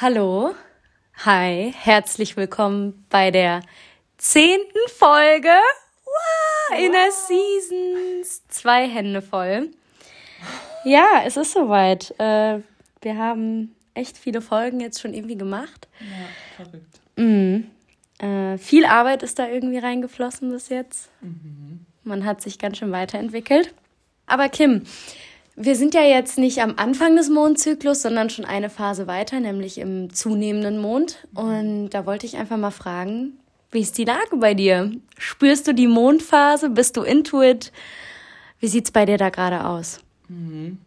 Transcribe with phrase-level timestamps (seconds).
[0.00, 0.54] Hallo,
[1.24, 3.62] hi, herzlich willkommen bei der
[4.16, 5.48] zehnten Folge
[6.04, 8.46] wow, in der Seasons.
[8.46, 9.70] Zwei Hände voll.
[10.84, 12.14] Ja, es ist soweit.
[12.20, 12.60] Äh,
[13.02, 15.88] wir haben echt viele Folgen jetzt schon irgendwie gemacht.
[15.98, 17.00] Ja, verrückt.
[17.16, 17.68] Mhm.
[18.20, 21.10] Äh, viel Arbeit ist da irgendwie reingeflossen bis jetzt.
[21.22, 21.86] Mhm.
[22.04, 23.74] Man hat sich ganz schön weiterentwickelt.
[24.26, 24.84] Aber Kim,
[25.60, 29.78] wir sind ja jetzt nicht am Anfang des Mondzyklus, sondern schon eine Phase weiter, nämlich
[29.78, 31.26] im zunehmenden Mond.
[31.34, 33.32] Und da wollte ich einfach mal fragen,
[33.70, 34.92] wie ist die Lage bei dir?
[35.18, 36.70] Spürst du die Mondphase?
[36.70, 37.72] Bist du intuit?
[38.60, 40.00] Wie sieht's bei dir da gerade aus?
[40.28, 40.78] Mhm.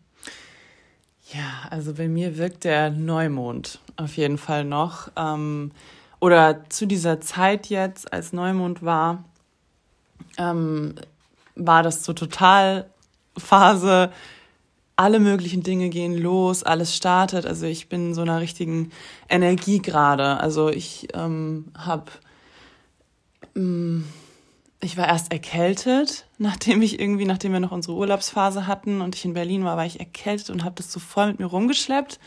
[1.33, 5.09] Ja, also bei mir wirkt der Neumond auf jeden Fall noch.
[5.15, 5.71] Ähm,
[6.19, 9.23] oder zu dieser Zeit jetzt, als Neumond war,
[10.37, 10.95] ähm,
[11.55, 12.89] war das so total
[13.37, 14.11] Phase,
[15.01, 17.47] alle möglichen Dinge gehen los, alles startet.
[17.47, 18.91] Also ich bin in so einer richtigen
[19.29, 20.39] Energie gerade.
[20.39, 22.11] Also ich ähm, habe,
[23.55, 24.05] ähm,
[24.79, 29.25] ich war erst erkältet, nachdem ich irgendwie, nachdem wir noch unsere Urlaubsphase hatten und ich
[29.25, 32.19] in Berlin war, war ich erkältet und habe das so voll mit mir rumgeschleppt.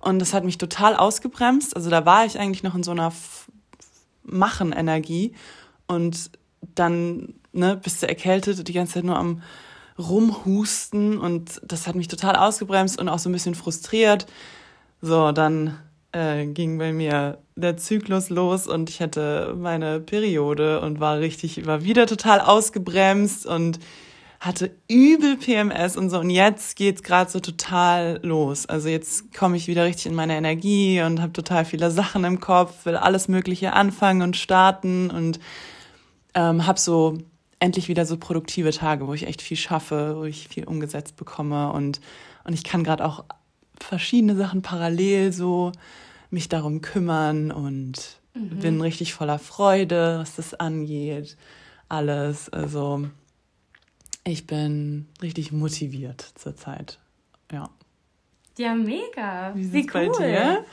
[0.00, 1.76] Und das hat mich total ausgebremst.
[1.76, 3.12] Also da war ich eigentlich noch in so einer
[4.24, 5.32] Machen-Energie.
[5.86, 6.32] Und
[6.74, 9.42] dann ne, bist du erkältet und die ganze Zeit nur am
[9.98, 14.26] rumhusten und das hat mich total ausgebremst und auch so ein bisschen frustriert.
[15.00, 15.78] So, dann
[16.12, 21.66] äh, ging bei mir der Zyklus los und ich hatte meine Periode und war richtig,
[21.66, 23.78] war wieder total ausgebremst und
[24.40, 26.18] hatte übel PMS und so.
[26.18, 28.66] Und jetzt geht's gerade so total los.
[28.66, 32.40] Also jetzt komme ich wieder richtig in meine Energie und habe total viele Sachen im
[32.40, 35.40] Kopf, will alles Mögliche anfangen und starten und
[36.34, 37.18] ähm, habe so
[37.58, 41.72] endlich wieder so produktive Tage, wo ich echt viel schaffe, wo ich viel umgesetzt bekomme
[41.72, 42.00] und,
[42.44, 43.24] und ich kann gerade auch
[43.80, 45.72] verschiedene Sachen parallel so
[46.30, 48.58] mich darum kümmern und mhm.
[48.58, 51.36] bin richtig voller Freude, was das angeht.
[51.88, 52.48] Alles.
[52.48, 53.08] Also
[54.24, 56.98] ich bin richtig motiviert zurzeit.
[57.52, 57.70] Ja.
[58.58, 59.52] Ja, mega.
[59.54, 60.12] Wie, Wie cool.
[60.18, 60.64] Bei?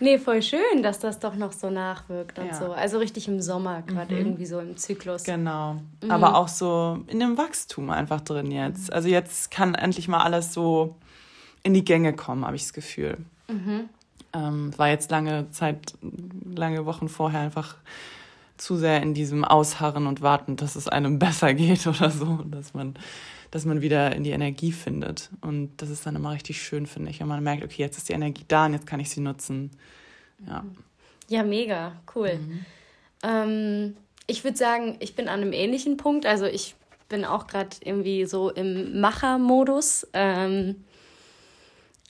[0.00, 2.54] Nee, voll schön, dass das doch noch so nachwirkt und ja.
[2.54, 2.72] so.
[2.72, 4.20] Also richtig im Sommer, gerade mhm.
[4.20, 5.24] irgendwie so im Zyklus.
[5.24, 5.76] Genau.
[6.02, 6.10] Mhm.
[6.10, 8.90] Aber auch so in dem Wachstum einfach drin jetzt.
[8.90, 10.96] Also jetzt kann endlich mal alles so
[11.62, 13.18] in die Gänge kommen, habe ich das Gefühl.
[13.48, 13.90] Mhm.
[14.32, 15.92] Ähm, war jetzt lange Zeit,
[16.54, 17.76] lange Wochen vorher einfach
[18.56, 22.72] zu sehr in diesem Ausharren und Warten, dass es einem besser geht oder so, dass
[22.72, 22.94] man
[23.50, 25.30] dass man wieder in die Energie findet.
[25.40, 28.08] Und das ist dann immer richtig schön, finde ich, wenn man merkt, okay, jetzt ist
[28.08, 29.70] die Energie da und jetzt kann ich sie nutzen.
[30.46, 30.64] Ja,
[31.28, 32.34] ja mega, cool.
[32.34, 32.64] Mhm.
[33.22, 33.96] Ähm,
[34.26, 36.26] ich würde sagen, ich bin an einem ähnlichen Punkt.
[36.26, 36.76] Also ich
[37.08, 40.06] bin auch gerade irgendwie so im Machermodus.
[40.12, 40.84] Ähm,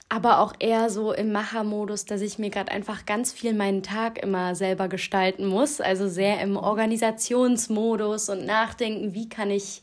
[0.07, 4.21] aber auch eher so im Machermodus, dass ich mir gerade einfach ganz viel meinen Tag
[4.21, 5.79] immer selber gestalten muss.
[5.79, 9.81] Also sehr im Organisationsmodus und nachdenken, wie kann ich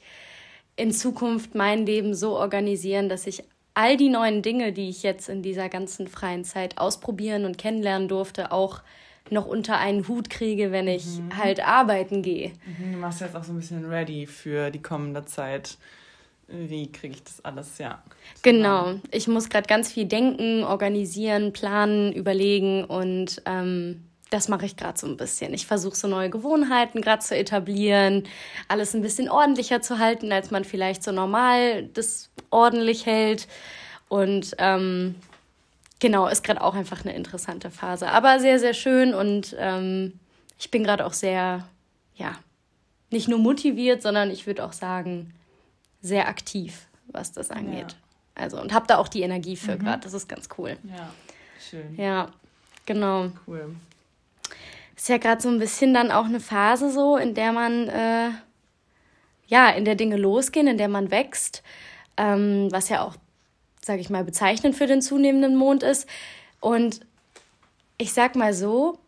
[0.78, 3.42] in Zukunft mein Leben so organisieren, dass ich
[3.74, 8.08] all die neuen Dinge, die ich jetzt in dieser ganzen freien Zeit ausprobieren und kennenlernen
[8.08, 8.80] durfte, auch
[9.30, 11.36] noch unter einen Hut kriege, wenn ich mhm.
[11.36, 12.52] halt arbeiten gehe.
[12.66, 15.76] Mhm, du machst jetzt auch so ein bisschen ready für die kommende Zeit.
[16.46, 18.02] Wie kriege ich das alles, ja.
[18.42, 18.94] Genau.
[19.10, 24.98] Ich muss gerade ganz viel denken, organisieren, planen, überlegen und ähm, das mache ich gerade
[24.98, 25.54] so ein bisschen.
[25.54, 28.24] Ich versuche so neue Gewohnheiten gerade zu etablieren,
[28.68, 33.48] alles ein bisschen ordentlicher zu halten, als man vielleicht so normal das ordentlich hält.
[34.08, 35.14] Und ähm,
[35.98, 38.08] genau, ist gerade auch einfach eine interessante Phase.
[38.10, 40.18] Aber sehr, sehr schön und ähm,
[40.58, 41.66] ich bin gerade auch sehr,
[42.16, 42.32] ja,
[43.10, 45.32] nicht nur motiviert, sondern ich würde auch sagen,
[46.02, 47.92] sehr aktiv, was das angeht.
[47.92, 48.42] Ja.
[48.42, 49.80] Also und habe da auch die Energie für mhm.
[49.80, 50.00] gerade.
[50.00, 50.76] Das ist ganz cool.
[50.84, 51.12] Ja,
[51.58, 51.96] schön.
[51.96, 52.30] Ja,
[52.84, 53.30] genau.
[53.46, 53.74] Cool
[54.98, 58.30] ist ja gerade so ein bisschen dann auch eine Phase so, in der man, äh,
[59.46, 61.62] ja, in der Dinge losgehen, in der man wächst,
[62.16, 63.14] ähm, was ja auch,
[63.80, 66.08] sage ich mal, bezeichnend für den zunehmenden Mond ist.
[66.60, 67.00] Und
[67.96, 68.98] ich sag mal so,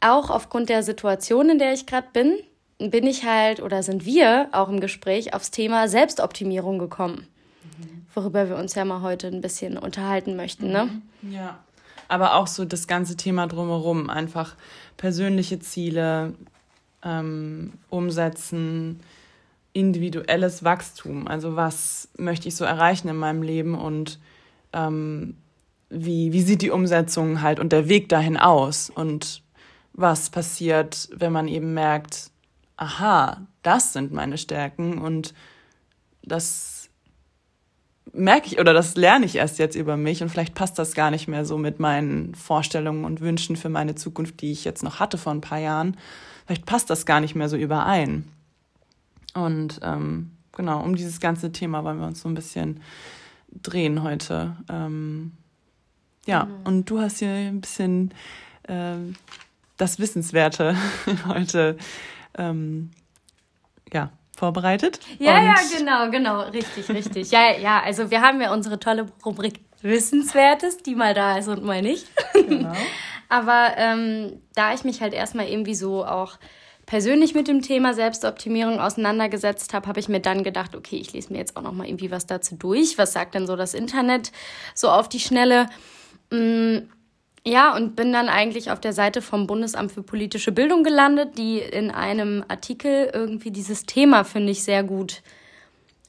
[0.00, 2.40] auch aufgrund der Situation, in der ich gerade bin,
[2.78, 7.28] bin ich halt oder sind wir auch im Gespräch aufs Thema Selbstoptimierung gekommen,
[7.78, 8.06] mhm.
[8.12, 10.72] worüber wir uns ja mal heute ein bisschen unterhalten möchten.
[10.72, 10.90] Ne?
[11.22, 11.60] Ja
[12.12, 14.54] aber auch so das ganze Thema drumherum, einfach
[14.98, 16.34] persönliche Ziele
[17.02, 19.00] ähm, umsetzen,
[19.72, 21.26] individuelles Wachstum.
[21.26, 24.20] Also was möchte ich so erreichen in meinem Leben und
[24.74, 25.38] ähm,
[25.88, 29.42] wie, wie sieht die Umsetzung halt und der Weg dahin aus und
[29.94, 32.30] was passiert, wenn man eben merkt,
[32.76, 35.32] aha, das sind meine Stärken und
[36.22, 36.71] das
[38.12, 41.10] merke ich oder das lerne ich erst jetzt über mich und vielleicht passt das gar
[41.10, 45.00] nicht mehr so mit meinen Vorstellungen und Wünschen für meine Zukunft, die ich jetzt noch
[45.00, 45.96] hatte vor ein paar Jahren.
[46.46, 48.28] Vielleicht passt das gar nicht mehr so überein.
[49.34, 52.80] Und ähm, genau, um dieses ganze Thema wollen wir uns so ein bisschen
[53.62, 54.56] drehen heute.
[54.68, 55.32] Ähm,
[56.26, 56.52] ja, mhm.
[56.64, 58.12] und du hast hier ein bisschen
[58.64, 58.96] äh,
[59.76, 60.76] das Wissenswerte
[61.26, 61.78] heute
[62.36, 62.90] ähm,
[63.92, 64.10] ja,
[64.42, 64.98] vorbereitet.
[65.20, 67.30] Ja, ja, genau, genau, richtig, richtig.
[67.30, 71.62] ja, ja, also wir haben ja unsere tolle Rubrik Wissenswertes, die mal da ist und
[71.64, 72.08] mal nicht.
[72.34, 72.72] Genau.
[73.28, 76.38] Aber ähm, da ich mich halt erstmal irgendwie so auch
[76.86, 81.32] persönlich mit dem Thema Selbstoptimierung auseinandergesetzt habe, habe ich mir dann gedacht, okay, ich lese
[81.32, 82.98] mir jetzt auch noch mal irgendwie was dazu durch.
[82.98, 84.32] Was sagt denn so das Internet
[84.74, 85.68] so auf die Schnelle?
[86.30, 86.78] Mm,
[87.44, 91.58] ja, und bin dann eigentlich auf der Seite vom Bundesamt für politische Bildung gelandet, die
[91.58, 95.22] in einem Artikel irgendwie dieses Thema, finde ich, sehr gut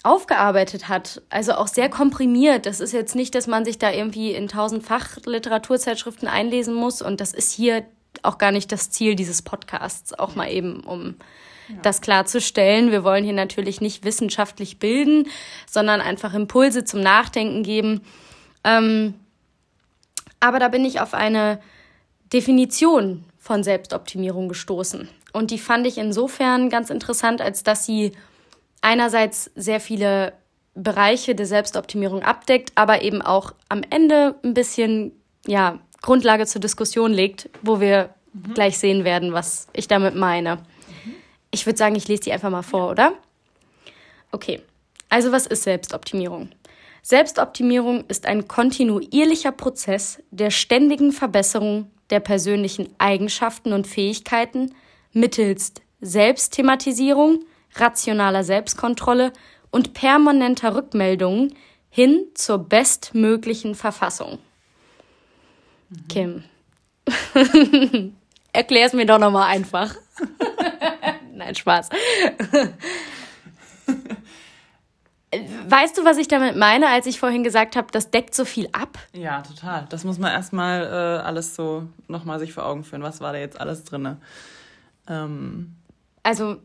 [0.04, 1.22] aufgearbeitet hat.
[1.30, 2.66] Also auch sehr komprimiert.
[2.66, 7.02] Das ist jetzt nicht, dass man sich da irgendwie in tausend Fachliteraturzeitschriften einlesen muss.
[7.02, 7.84] Und das ist hier
[8.22, 11.16] auch gar nicht das Ziel dieses Podcasts, auch mal eben, um
[11.68, 11.76] ja.
[11.82, 12.92] das klarzustellen.
[12.92, 15.30] Wir wollen hier natürlich nicht wissenschaftlich bilden,
[15.68, 18.02] sondern einfach Impulse zum Nachdenken geben.
[18.64, 19.16] Ähm,
[20.44, 21.62] aber da bin ich auf eine
[22.34, 25.08] Definition von Selbstoptimierung gestoßen.
[25.32, 28.12] Und die fand ich insofern ganz interessant, als dass sie
[28.82, 30.34] einerseits sehr viele
[30.76, 35.14] Bereiche der Selbstoptimierung abdeckt, aber eben auch am Ende ein bisschen
[35.48, 38.54] ja, Grundlage zur Diskussion legt, wo wir mhm.
[38.54, 40.58] gleich sehen werden, was ich damit meine.
[40.58, 41.14] Mhm.
[41.52, 43.14] Ich würde sagen, ich lese die einfach mal vor, oder?
[44.34, 44.62] Okay.
[45.08, 46.50] Also was ist Selbstoptimierung?
[47.06, 54.74] Selbstoptimierung ist ein kontinuierlicher Prozess der ständigen Verbesserung der persönlichen Eigenschaften und Fähigkeiten
[55.12, 57.44] mittels Selbstthematisierung,
[57.76, 59.34] rationaler Selbstkontrolle
[59.70, 61.56] und permanenter Rückmeldungen
[61.90, 64.40] hin zur bestmöglichen Verfassung.
[65.90, 66.08] Mhm.
[66.08, 66.44] Kim,
[68.54, 69.94] erklär es mir doch nochmal einfach.
[71.34, 71.90] Nein, Spaß.
[75.68, 78.68] Weißt du, was ich damit meine, als ich vorhin gesagt habe, das deckt so viel
[78.72, 78.98] ab?
[79.14, 79.86] Ja, total.
[79.90, 83.04] Das muss man erstmal äh, alles so nochmal sich vor Augen führen.
[83.04, 84.18] Was war da jetzt alles drin?
[85.08, 85.76] Ähm,
[86.24, 86.58] also.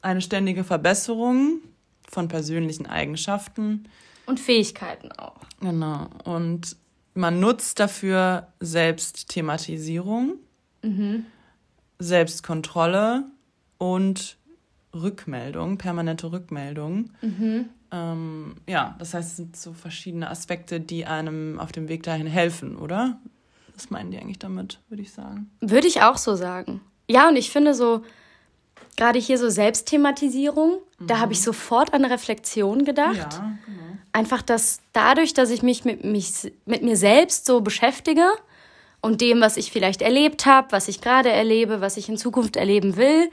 [0.00, 1.60] Eine ständige Verbesserung
[2.08, 3.88] von persönlichen Eigenschaften.
[4.26, 5.36] Und Fähigkeiten auch.
[5.60, 6.08] Genau.
[6.24, 6.76] Und
[7.14, 10.34] man nutzt dafür Selbstthematisierung,
[10.82, 11.26] mhm.
[11.98, 13.24] Selbstkontrolle
[13.78, 14.36] und
[14.94, 17.10] Rückmeldung, permanente Rückmeldung.
[17.20, 17.68] Mhm.
[17.90, 22.26] Ähm, ja, das heißt, es sind so verschiedene Aspekte, die einem auf dem Weg dahin
[22.26, 23.18] helfen, oder?
[23.74, 25.50] Was meinen die eigentlich damit, würde ich sagen?
[25.60, 26.80] Würde ich auch so sagen.
[27.08, 28.02] Ja, und ich finde so,
[28.96, 31.06] gerade hier so Selbstthematisierung, mhm.
[31.06, 33.16] da habe ich sofort an Reflexion gedacht.
[33.16, 33.98] Ja, genau.
[34.12, 38.26] Einfach, dass dadurch, dass ich mich mit, mich mit mir selbst so beschäftige
[39.00, 42.56] und dem, was ich vielleicht erlebt habe, was ich gerade erlebe, was ich in Zukunft
[42.56, 43.30] erleben will,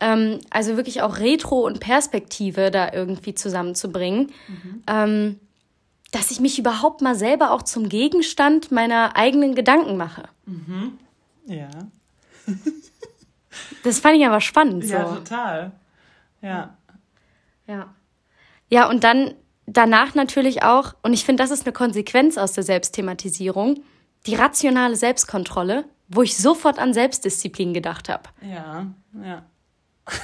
[0.00, 4.32] ähm, also wirklich auch Retro und Perspektive da irgendwie zusammenzubringen.
[4.48, 4.82] Mhm.
[4.86, 5.40] Ähm,
[6.12, 10.24] dass ich mich überhaupt mal selber auch zum Gegenstand meiner eigenen Gedanken mache.
[10.44, 10.98] Mhm.
[11.46, 11.70] Ja.
[13.84, 14.84] das fand ich aber spannend.
[14.84, 14.94] So.
[14.94, 15.72] Ja, total.
[16.42, 16.76] Ja.
[17.66, 17.94] Ja.
[18.68, 19.34] Ja, und dann
[19.66, 23.82] danach natürlich auch, und ich finde, das ist eine Konsequenz aus der Selbstthematisierung,
[24.26, 28.24] die rationale Selbstkontrolle, wo ich sofort an Selbstdisziplin gedacht habe.
[28.42, 28.86] Ja,
[29.24, 29.44] ja.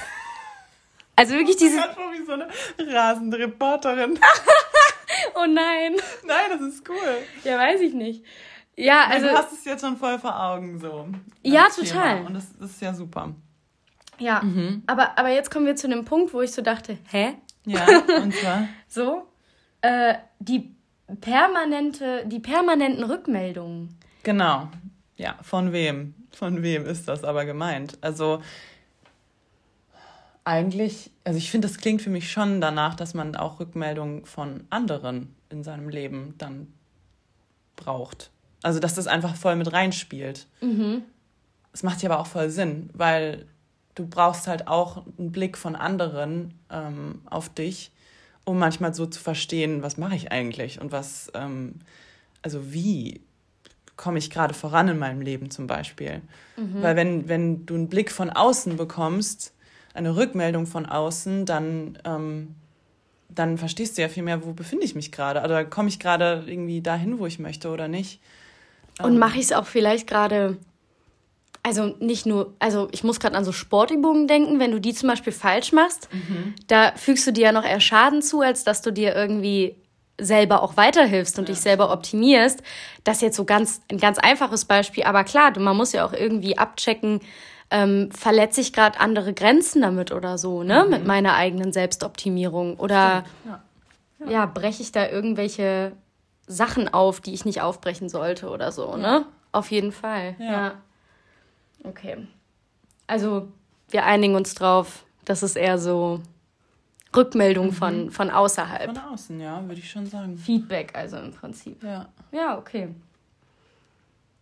[1.19, 1.77] Also wirklich diese.
[1.77, 2.47] wie so eine
[2.93, 4.19] rasende Reporterin.
[5.35, 5.95] oh nein.
[6.23, 7.17] Nein, das ist cool.
[7.43, 8.23] Ja, weiß ich nicht.
[8.75, 9.27] Ja, also.
[9.27, 11.07] Du hast es jetzt schon voll vor Augen, so.
[11.41, 12.23] Ja, total.
[12.23, 13.33] Und das, das, ist ja super.
[14.19, 14.83] Ja, mhm.
[14.85, 17.33] aber, aber jetzt kommen wir zu einem Punkt, wo ich so dachte, hä?
[17.65, 17.85] Ja,
[18.21, 18.67] und zwar?
[18.87, 19.27] so,
[19.81, 20.75] äh, die
[21.19, 23.97] permanente, die permanenten Rückmeldungen.
[24.21, 24.69] Genau.
[25.15, 26.13] Ja, von wem?
[26.31, 27.97] Von wem ist das aber gemeint?
[28.01, 28.43] Also,
[30.47, 34.63] eigentlich, also ich finde, das klingt für mich schon danach, dass man auch Rückmeldungen von
[34.69, 36.67] anderen in seinem Leben dann
[37.75, 38.31] braucht.
[38.63, 40.47] Also, dass das einfach voll mit reinspielt.
[40.61, 41.03] Mhm.
[41.73, 43.45] Das macht ja aber auch voll Sinn, weil
[43.93, 47.91] du brauchst halt auch einen Blick von anderen ähm, auf dich,
[48.45, 51.75] um manchmal so zu verstehen, was mache ich eigentlich und was, ähm,
[52.41, 53.19] also wie
[53.97, 56.21] komme ich gerade voran in meinem Leben zum Beispiel.
[56.55, 56.81] Mhm.
[56.81, 59.53] Weil wenn, wenn du einen Blick von außen bekommst,
[59.97, 62.55] eine Rückmeldung von außen, dann, ähm,
[63.29, 65.41] dann verstehst du ja viel mehr, wo befinde ich mich gerade.
[65.41, 68.21] Oder komme ich gerade irgendwie dahin, wo ich möchte oder nicht.
[69.01, 70.57] Und ähm, mache ich es auch vielleicht gerade,
[71.63, 75.09] also nicht nur, also ich muss gerade an so Sportübungen denken, wenn du die zum
[75.09, 76.55] Beispiel falsch machst, mhm.
[76.67, 79.75] da fügst du dir ja noch eher Schaden zu, als dass du dir irgendwie
[80.19, 81.53] selber auch weiterhilfst und ja.
[81.53, 82.63] dich selber optimierst.
[83.03, 86.13] Das ist jetzt so ganz, ein ganz einfaches Beispiel, aber klar, man muss ja auch
[86.13, 87.19] irgendwie abchecken,
[87.69, 90.83] ähm, verletze ich gerade andere Grenzen damit oder so, ne?
[90.83, 90.89] Mhm.
[90.89, 92.77] Mit meiner eigenen Selbstoptimierung.
[92.79, 93.61] Oder ja.
[94.19, 94.29] Ja.
[94.29, 94.45] ja.
[94.45, 95.91] breche ich da irgendwelche
[96.47, 98.97] Sachen auf, die ich nicht aufbrechen sollte oder so, ja.
[98.97, 99.25] ne?
[99.51, 100.35] Auf jeden Fall.
[100.39, 100.75] Ja.
[101.83, 102.27] Okay.
[103.05, 103.47] Also,
[103.89, 106.21] wir einigen uns drauf, das ist eher so
[107.15, 107.73] Rückmeldung mhm.
[107.73, 108.85] von, von außerhalb.
[108.85, 110.37] Von außen, ja, würde ich schon sagen.
[110.37, 111.83] Feedback, also im Prinzip.
[111.83, 112.07] Ja.
[112.31, 112.89] Ja, okay.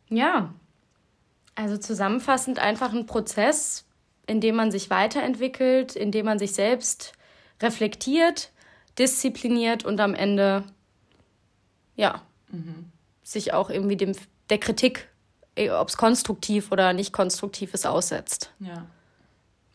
[0.09, 0.53] Ja.
[1.55, 3.85] Also zusammenfassend einfach ein Prozess,
[4.27, 7.13] in dem man sich weiterentwickelt, in dem man sich selbst
[7.61, 8.51] reflektiert,
[8.99, 10.63] diszipliniert und am Ende,
[11.95, 12.21] ja,
[12.51, 12.91] mhm.
[13.23, 14.13] sich auch irgendwie dem,
[14.49, 15.07] der Kritik,
[15.55, 18.51] eh, ob es konstruktiv oder nicht konstruktiv ist, aussetzt.
[18.59, 18.85] Ja.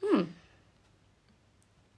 [0.00, 0.28] Hm.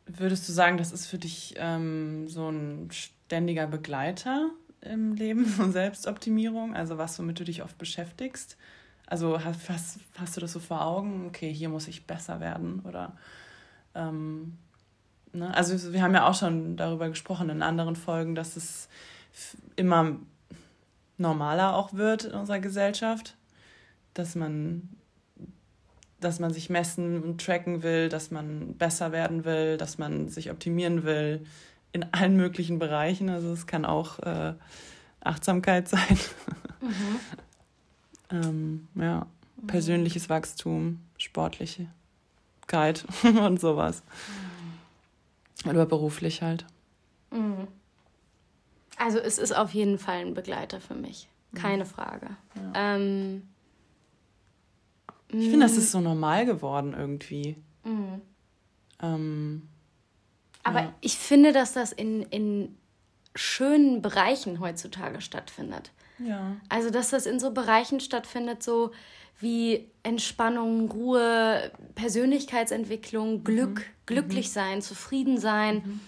[0.06, 5.72] Würdest du sagen, das ist für dich ähm, so ein ständiger Begleiter im Leben von
[5.72, 8.56] Selbstoptimierung, also was, womit du dich oft beschäftigst?
[9.06, 13.16] Also hast, hast, du das so vor Augen, okay, hier muss ich besser werden oder
[13.94, 14.56] ähm,
[15.32, 15.54] ne?
[15.54, 18.88] also wir haben ja auch schon darüber gesprochen in anderen Folgen, dass es
[19.76, 20.16] immer
[21.18, 23.36] normaler auch wird in unserer Gesellschaft,
[24.14, 24.88] dass man
[26.22, 30.50] dass man sich messen und tracken will, dass man besser werden will, dass man sich
[30.50, 31.44] optimieren will
[31.92, 33.28] in allen möglichen Bereichen.
[33.28, 34.54] Also es kann auch äh,
[35.20, 36.18] Achtsamkeit sein.
[36.80, 37.20] Mhm.
[38.32, 39.66] Ähm, ja, mhm.
[39.66, 41.86] persönliches Wachstum, sportliche
[42.66, 44.02] Guide und sowas.
[45.64, 45.70] Mhm.
[45.70, 46.66] Oder beruflich halt.
[47.30, 47.68] Mhm.
[48.96, 51.28] Also es ist auf jeden Fall ein Begleiter für mich.
[51.52, 51.58] Mhm.
[51.58, 52.36] Keine Frage.
[52.54, 52.96] Ja.
[52.96, 53.42] Ähm,
[55.28, 57.56] ich finde, das ist so normal geworden irgendwie.
[57.84, 58.20] Mhm.
[59.00, 59.68] Ähm,
[60.62, 60.94] Aber ja.
[61.00, 62.76] ich finde, dass das in, in
[63.34, 65.90] schönen Bereichen heutzutage stattfindet.
[66.24, 66.56] Ja.
[66.68, 68.92] Also, dass das in so Bereichen stattfindet, so
[69.40, 74.06] wie Entspannung, Ruhe, Persönlichkeitsentwicklung, Glück, mhm.
[74.06, 74.52] glücklich mhm.
[74.52, 75.76] sein, zufrieden sein.
[75.76, 76.00] Mhm.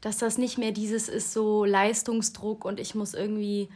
[0.00, 3.70] Dass das nicht mehr dieses ist, so Leistungsdruck und ich muss irgendwie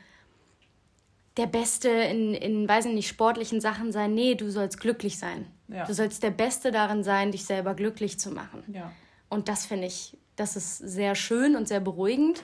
[1.39, 4.13] der Beste in, in, weiß ich nicht, sportlichen Sachen sein.
[4.13, 5.47] Nee, du sollst glücklich sein.
[5.69, 5.87] Ja.
[5.87, 8.63] Du sollst der Beste darin sein, dich selber glücklich zu machen.
[8.73, 8.93] Ja.
[9.31, 12.43] Und das finde ich, das ist sehr schön und sehr beruhigend.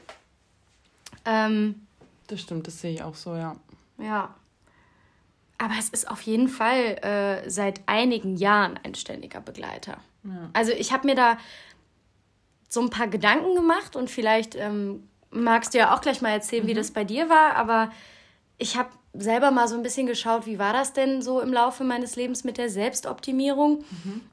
[1.25, 1.84] Ähm,
[2.27, 3.57] das stimmt, das sehe ich auch so, ja.
[3.99, 4.35] Ja.
[5.59, 9.99] Aber es ist auf jeden Fall äh, seit einigen Jahren ein ständiger Begleiter.
[10.25, 10.51] Ja.
[10.53, 11.39] Also ich habe mir da
[12.69, 16.65] so ein paar Gedanken gemacht und vielleicht ähm, magst du ja auch gleich mal erzählen,
[16.65, 16.69] mhm.
[16.69, 17.91] wie das bei dir war, aber
[18.59, 21.85] ich habe selber mal so ein bisschen geschaut, wie war das denn so im Laufe
[21.85, 23.85] meines Lebens mit der Selbstoptimierung.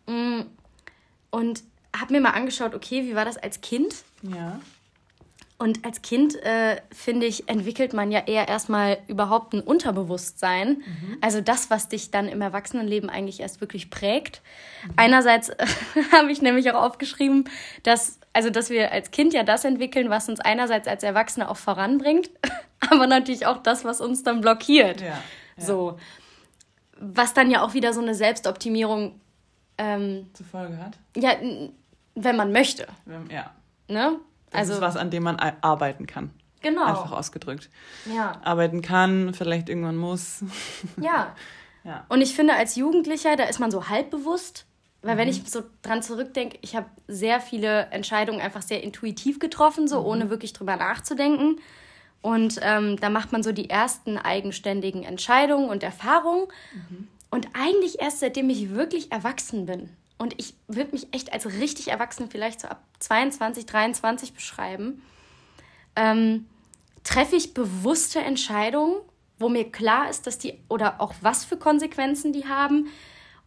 [0.07, 0.47] Mhm.
[1.29, 1.63] Und
[1.95, 3.95] habe mir mal angeschaut, okay, wie war das als Kind?
[4.23, 4.59] Ja.
[5.61, 10.69] Und als Kind, äh, finde ich, entwickelt man ja eher erstmal überhaupt ein Unterbewusstsein.
[10.69, 11.17] Mhm.
[11.21, 14.41] Also das, was dich dann im Erwachsenenleben eigentlich erst wirklich prägt.
[14.83, 14.93] Mhm.
[14.95, 15.51] Einerseits
[16.11, 17.47] habe ich nämlich auch aufgeschrieben,
[17.83, 21.57] dass, also dass wir als Kind ja das entwickeln, was uns einerseits als Erwachsene auch
[21.57, 22.31] voranbringt,
[22.89, 25.01] aber natürlich auch das, was uns dann blockiert.
[25.01, 25.21] Ja, ja.
[25.63, 25.99] So.
[26.97, 29.21] Was dann ja auch wieder so eine Selbstoptimierung
[29.77, 30.97] ähm, zur Folge hat.
[31.15, 31.35] Ja,
[32.15, 32.87] wenn man möchte.
[33.29, 33.51] Ja.
[33.87, 34.19] Ne?
[34.51, 36.31] Das also, ist was, an dem man arbeiten kann.
[36.61, 36.85] Genau.
[36.85, 37.69] Einfach ausgedrückt.
[38.05, 38.39] Ja.
[38.43, 40.43] Arbeiten kann, vielleicht irgendwann muss.
[41.01, 41.35] Ja.
[41.83, 42.05] ja.
[42.09, 44.65] Und ich finde, als Jugendlicher, da ist man so halbbewusst.
[45.01, 45.19] Weil mhm.
[45.19, 50.01] wenn ich so dran zurückdenke, ich habe sehr viele Entscheidungen einfach sehr intuitiv getroffen, so
[50.01, 50.05] mhm.
[50.05, 51.59] ohne wirklich drüber nachzudenken.
[52.21, 56.45] Und ähm, da macht man so die ersten eigenständigen Entscheidungen und Erfahrungen.
[56.73, 57.07] Mhm.
[57.31, 59.89] Und eigentlich erst seitdem ich wirklich erwachsen bin.
[60.21, 65.01] Und ich würde mich echt als richtig erwachsen vielleicht so ab 22, 23 beschreiben.
[65.95, 66.45] Ähm,
[67.03, 69.01] treffe ich bewusste Entscheidungen,
[69.39, 72.89] wo mir klar ist, dass die oder auch was für Konsequenzen die haben.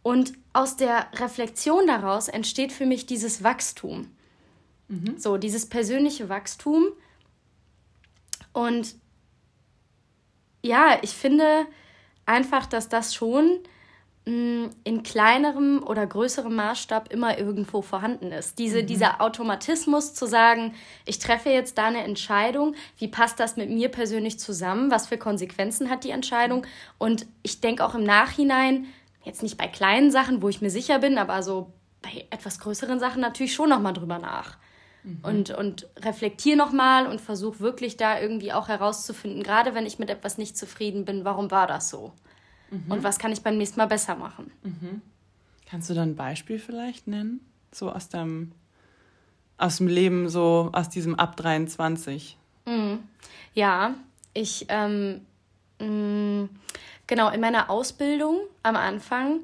[0.03, 4.11] Und aus der Reflexion daraus entsteht für mich dieses Wachstum.
[4.89, 5.17] Mhm.
[5.17, 6.87] So, dieses persönliche Wachstum,
[8.51, 8.95] und
[10.61, 11.67] ja, ich finde
[12.25, 13.59] einfach, dass das schon
[14.25, 18.57] in kleinerem oder größerem Maßstab immer irgendwo vorhanden ist.
[18.57, 18.87] Diese, mhm.
[18.87, 20.73] Dieser Automatismus zu sagen,
[21.05, 25.19] ich treffe jetzt da eine Entscheidung, wie passt das mit mir persönlich zusammen, was für
[25.19, 26.65] Konsequenzen hat die Entscheidung
[26.97, 28.87] und ich denke auch im Nachhinein,
[29.23, 32.99] jetzt nicht bei kleinen Sachen, wo ich mir sicher bin, aber so bei etwas größeren
[32.99, 34.57] Sachen natürlich schon nochmal drüber nach
[35.03, 35.19] mhm.
[35.21, 40.09] und, und reflektiere nochmal und versuche wirklich da irgendwie auch herauszufinden, gerade wenn ich mit
[40.09, 42.13] etwas nicht zufrieden bin, warum war das so?
[42.71, 42.91] Mhm.
[42.91, 44.51] Und was kann ich beim nächsten Mal besser machen?
[44.63, 45.01] Mhm.
[45.69, 47.41] Kannst du da ein Beispiel vielleicht nennen?
[47.71, 48.51] So aus deinem,
[49.57, 52.37] aus dem Leben, so aus diesem ab 23?
[52.65, 52.99] Mhm.
[53.53, 53.95] Ja,
[54.33, 55.21] ich, ähm,
[55.79, 56.49] mh, mm,
[57.07, 59.41] genau, in meiner Ausbildung am Anfang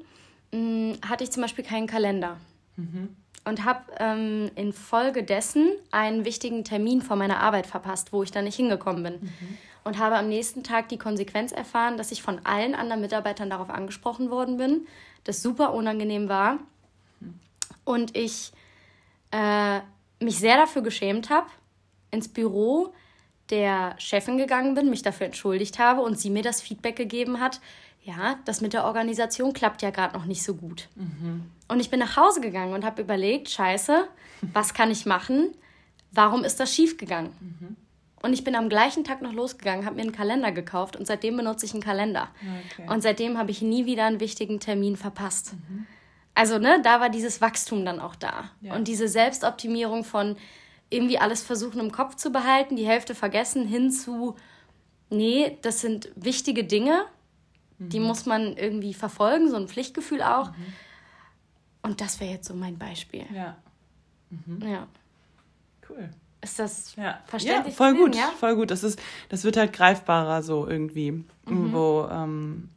[0.52, 2.36] mh, mm, hatte ich zum Beispiel keinen Kalender.
[2.76, 3.16] Mhm.
[3.44, 8.54] Und habe ähm, infolgedessen einen wichtigen Termin vor meiner Arbeit verpasst, wo ich dann nicht
[8.54, 9.14] hingekommen bin.
[9.14, 9.58] Mhm.
[9.84, 13.68] Und habe am nächsten Tag die Konsequenz erfahren, dass ich von allen anderen Mitarbeitern darauf
[13.68, 14.86] angesprochen worden bin,
[15.24, 16.58] das super unangenehm war.
[17.84, 18.52] Und ich
[19.32, 19.80] äh,
[20.20, 21.48] mich sehr dafür geschämt habe,
[22.10, 22.94] ins Büro
[23.50, 27.60] der Chefin gegangen bin, mich dafür entschuldigt habe und sie mir das Feedback gegeben hat,
[28.04, 30.88] ja, das mit der Organisation klappt ja gerade noch nicht so gut.
[30.96, 31.50] Mhm.
[31.68, 34.08] Und ich bin nach Hause gegangen und habe überlegt, scheiße,
[34.52, 35.54] was kann ich machen?
[36.10, 37.32] Warum ist das schiefgegangen?
[37.40, 37.76] Mhm.
[38.22, 41.36] Und ich bin am gleichen Tag noch losgegangen, habe mir einen Kalender gekauft und seitdem
[41.36, 42.28] benutze ich einen Kalender.
[42.72, 42.88] Okay.
[42.88, 45.54] Und seitdem habe ich nie wieder einen wichtigen Termin verpasst.
[45.54, 45.86] Mhm.
[46.34, 48.50] Also, ne, da war dieses Wachstum dann auch da.
[48.60, 48.74] Ja.
[48.74, 50.36] Und diese Selbstoptimierung von
[50.88, 54.36] irgendwie alles versuchen im Kopf zu behalten, die Hälfte vergessen, hin zu,
[55.10, 57.04] nee, das sind wichtige Dinge,
[57.78, 57.88] mhm.
[57.88, 60.50] die muss man irgendwie verfolgen, so ein Pflichtgefühl auch.
[60.50, 60.72] Mhm.
[61.82, 63.24] Und das wäre jetzt so mein Beispiel.
[63.34, 63.56] Ja.
[64.30, 64.62] Mhm.
[64.68, 64.86] Ja.
[65.88, 66.10] Cool.
[66.42, 67.20] Ist das ja.
[67.24, 67.74] verständlich?
[67.74, 68.30] Ja, voll gut, ja?
[68.38, 68.70] voll gut.
[68.70, 71.72] Das, ist, das wird halt greifbarer so irgendwie, mhm.
[71.72, 72.68] wo, ähm,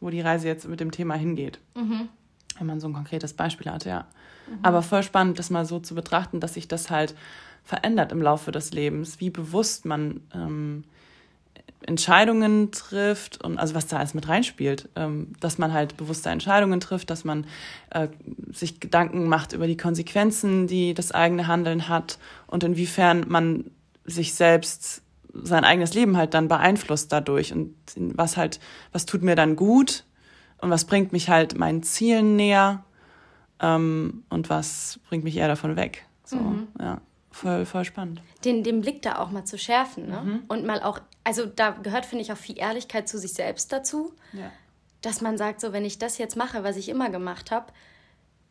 [0.00, 1.60] wo die Reise jetzt mit dem Thema hingeht.
[1.74, 2.08] Mhm
[2.58, 4.06] wenn man so ein konkretes Beispiel hat, ja.
[4.48, 4.58] Mhm.
[4.62, 7.14] Aber voll spannend, das mal so zu betrachten, dass sich das halt
[7.64, 10.84] verändert im Laufe des Lebens, wie bewusst man ähm,
[11.86, 16.80] Entscheidungen trifft und also was da alles mit reinspielt, ähm, dass man halt bewusste Entscheidungen
[16.80, 17.46] trifft, dass man
[17.90, 18.08] äh,
[18.52, 23.70] sich Gedanken macht über die Konsequenzen, die das eigene Handeln hat und inwiefern man
[24.04, 28.60] sich selbst sein eigenes Leben halt dann beeinflusst dadurch und was halt,
[28.92, 30.04] was tut mir dann gut
[30.58, 32.84] und was bringt mich halt meinen Zielen näher
[33.60, 36.06] ähm, und was bringt mich eher davon weg.
[36.24, 36.68] So, mhm.
[36.80, 37.00] ja,
[37.38, 38.22] voll, voll spannend.
[38.44, 40.22] Den, den Blick da auch mal zu schärfen ne?
[40.22, 40.42] Mhm.
[40.48, 44.14] und mal auch, also da gehört, finde ich, auch viel Ehrlichkeit zu sich selbst dazu,
[44.32, 44.50] ja.
[45.02, 47.72] dass man sagt, so, wenn ich das jetzt mache, was ich immer gemacht habe,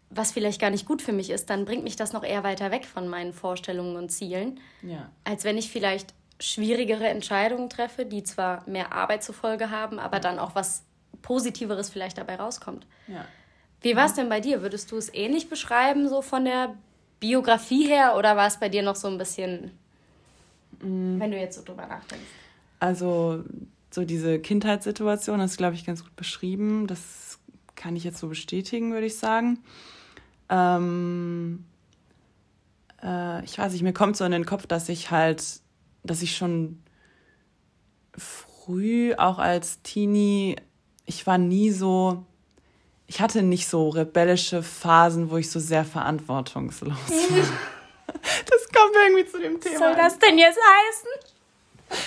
[0.09, 2.71] was vielleicht gar nicht gut für mich ist, dann bringt mich das noch eher weiter
[2.71, 5.09] weg von meinen Vorstellungen und Zielen, ja.
[5.25, 10.19] als wenn ich vielleicht schwierigere Entscheidungen treffe, die zwar mehr Arbeit zur Folge haben, aber
[10.19, 10.83] dann auch was
[11.21, 12.85] Positiveres vielleicht dabei rauskommt.
[13.07, 13.25] Ja.
[13.81, 14.61] Wie war es denn bei dir?
[14.61, 16.75] Würdest du es ähnlich beschreiben, so von der
[17.19, 19.71] Biografie her, oder war es bei dir noch so ein bisschen,
[20.79, 21.19] mm.
[21.19, 22.25] wenn du jetzt so drüber nachdenkst?
[22.79, 23.43] Also,
[23.89, 26.87] so diese Kindheitssituation hast du, glaube ich, ganz gut beschrieben.
[26.87, 27.39] Das
[27.75, 29.59] kann ich jetzt so bestätigen, würde ich sagen.
[30.49, 31.65] Ähm,
[33.03, 35.43] äh, ich weiß nicht, mir kommt so in den Kopf, dass ich halt,
[36.03, 36.81] dass ich schon
[38.15, 40.55] früh auch als Teenie
[41.07, 42.25] ich war nie so,
[43.07, 47.37] ich hatte nicht so rebellische Phasen, wo ich so sehr verantwortungslos war.
[48.07, 49.77] das kommt irgendwie zu dem Thema.
[49.77, 51.99] Soll das denn jetzt heißen?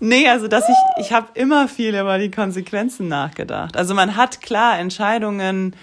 [0.00, 3.76] Nee, also dass ich, ich habe immer viel über die Konsequenzen nachgedacht.
[3.76, 5.74] Also man hat klar Entscheidungen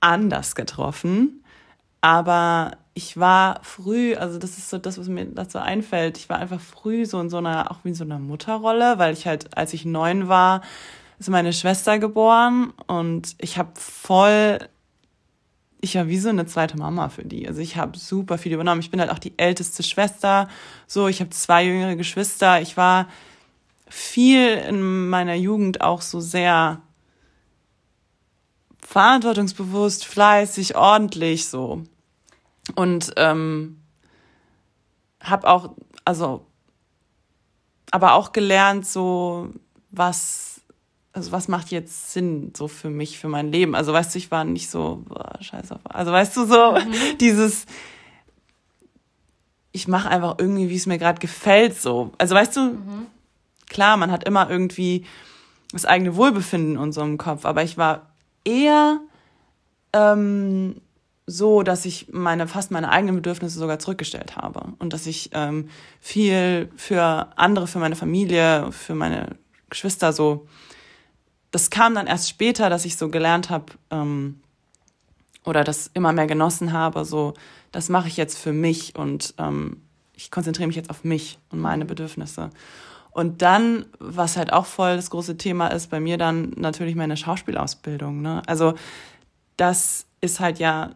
[0.00, 1.44] anders getroffen,
[2.00, 6.38] aber ich war früh, also das ist so das, was mir dazu einfällt, ich war
[6.38, 9.56] einfach früh so in so einer, auch wie in so einer Mutterrolle, weil ich halt,
[9.56, 10.62] als ich neun war,
[11.20, 14.58] ist meine Schwester geboren und ich habe voll,
[15.82, 17.46] ich war wie so eine zweite Mama für die.
[17.46, 18.80] Also ich habe super viel übernommen.
[18.80, 20.48] Ich bin halt auch die älteste Schwester.
[20.86, 22.62] So, ich habe zwei jüngere Geschwister.
[22.62, 23.06] Ich war
[23.86, 26.80] viel in meiner Jugend auch so sehr
[28.78, 31.82] verantwortungsbewusst, fleißig, ordentlich so.
[32.76, 33.82] Und ähm,
[35.20, 36.46] habe auch, also,
[37.90, 39.50] aber auch gelernt, so
[39.90, 40.49] was
[41.12, 43.74] also was macht jetzt Sinn so für mich, für mein Leben?
[43.74, 45.78] Also weißt du, ich war nicht so, boah, scheiße.
[45.84, 47.18] Also weißt du, so mhm.
[47.20, 47.66] dieses,
[49.72, 52.12] ich mache einfach irgendwie, wie es mir gerade gefällt, so.
[52.18, 53.06] Also weißt du, mhm.
[53.68, 55.04] klar, man hat immer irgendwie
[55.72, 58.12] das eigene Wohlbefinden in unserem Kopf, aber ich war
[58.44, 59.00] eher
[59.92, 60.80] ähm,
[61.26, 65.68] so, dass ich meine fast meine eigenen Bedürfnisse sogar zurückgestellt habe und dass ich ähm,
[66.00, 69.36] viel für andere, für meine Familie, für meine
[69.68, 70.46] Geschwister so
[71.50, 74.40] das kam dann erst später, dass ich so gelernt habe ähm,
[75.44, 77.34] oder das immer mehr genossen habe, so,
[77.72, 79.82] das mache ich jetzt für mich und ähm,
[80.14, 82.50] ich konzentriere mich jetzt auf mich und meine Bedürfnisse.
[83.10, 87.16] Und dann, was halt auch voll das große Thema ist, bei mir dann natürlich meine
[87.16, 88.22] Schauspielausbildung.
[88.22, 88.42] Ne?
[88.46, 88.74] Also
[89.56, 90.94] das ist halt ja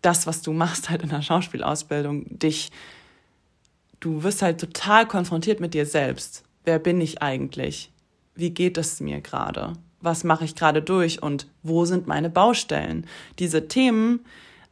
[0.00, 2.38] das, was du machst halt in der Schauspielausbildung.
[2.38, 2.70] Dich,
[4.00, 6.44] du wirst halt total konfrontiert mit dir selbst.
[6.64, 7.92] Wer bin ich eigentlich?
[8.34, 9.74] Wie geht es mir gerade?
[10.00, 13.06] Was mache ich gerade durch und wo sind meine Baustellen?
[13.38, 14.20] Diese Themen,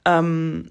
[0.05, 0.70] ähm,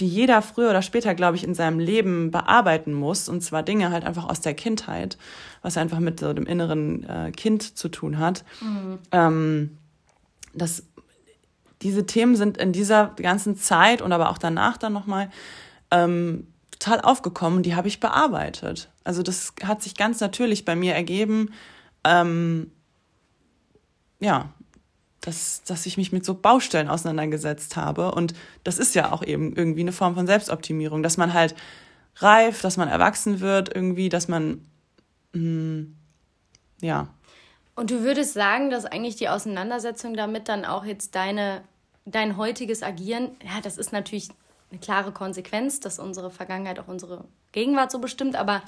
[0.00, 3.28] die jeder früher oder später, glaube ich, in seinem Leben bearbeiten muss.
[3.28, 5.18] Und zwar Dinge halt einfach aus der Kindheit,
[5.62, 8.44] was einfach mit so dem inneren äh, Kind zu tun hat.
[8.60, 8.98] Mhm.
[9.12, 9.78] Ähm,
[10.54, 10.84] das,
[11.82, 15.30] diese Themen sind in dieser ganzen Zeit und aber auch danach dann nochmal
[15.90, 16.46] ähm,
[16.78, 17.62] total aufgekommen.
[17.62, 18.88] Die habe ich bearbeitet.
[19.04, 21.50] Also das hat sich ganz natürlich bei mir ergeben.
[22.06, 22.70] Ähm,
[24.20, 24.54] ja,
[25.20, 28.12] dass, dass ich mich mit so Baustellen auseinandergesetzt habe.
[28.12, 31.56] Und das ist ja auch eben irgendwie eine Form von Selbstoptimierung, dass man halt
[32.16, 34.64] reift, dass man erwachsen wird, irgendwie, dass man,
[35.32, 35.96] mh, hm,
[36.80, 37.08] ja.
[37.74, 41.62] Und du würdest sagen, dass eigentlich die Auseinandersetzung damit dann auch jetzt deine,
[42.04, 44.28] dein heutiges Agieren, ja, das ist natürlich
[44.70, 48.62] eine klare Konsequenz, dass unsere Vergangenheit auch unsere Gegenwart so bestimmt, aber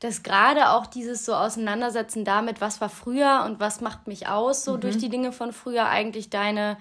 [0.00, 4.64] dass gerade auch dieses so Auseinandersetzen damit, was war früher und was macht mich aus,
[4.64, 4.80] so mhm.
[4.80, 6.76] durch die Dinge von früher, eigentlich deine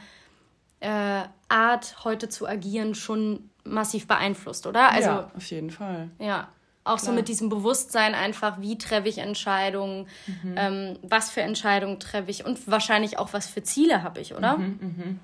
[0.81, 4.91] äh, Art, heute zu agieren, schon massiv beeinflusst, oder?
[4.91, 6.09] Also, ja, auf jeden Fall.
[6.19, 6.49] Ja.
[6.83, 7.05] Auch Klar.
[7.07, 10.55] so mit diesem Bewusstsein einfach, wie treffe ich Entscheidungen, mhm.
[10.55, 14.57] ähm, was für Entscheidungen treffe ich und wahrscheinlich auch, was für Ziele habe ich, oder?
[14.57, 15.19] Mhm, mhm.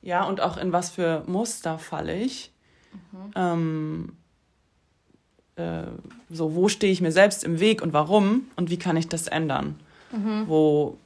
[0.00, 2.50] Ja, und auch in was für Muster falle ich.
[3.12, 3.30] Mhm.
[3.34, 4.16] Ähm,
[5.60, 5.82] äh,
[6.30, 9.26] so, wo stehe ich mir selbst im Weg und warum und wie kann ich das
[9.28, 9.78] ändern?
[10.12, 10.44] Mhm.
[10.46, 10.96] Wo,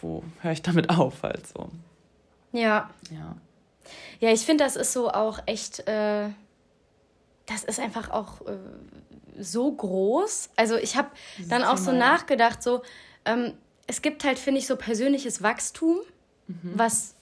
[0.00, 1.68] wo höre ich damit auf halt so?
[2.52, 2.90] Ja.
[3.10, 3.36] Ja,
[4.20, 6.28] ja ich finde, das ist so auch echt, äh,
[7.46, 8.56] das ist einfach auch äh,
[9.38, 10.50] so groß.
[10.56, 11.08] Also ich habe
[11.48, 12.82] dann auch so nachgedacht, so,
[13.24, 13.54] ähm,
[13.86, 15.98] es gibt halt, finde ich, so persönliches Wachstum,
[16.46, 16.72] mhm.
[16.74, 17.14] was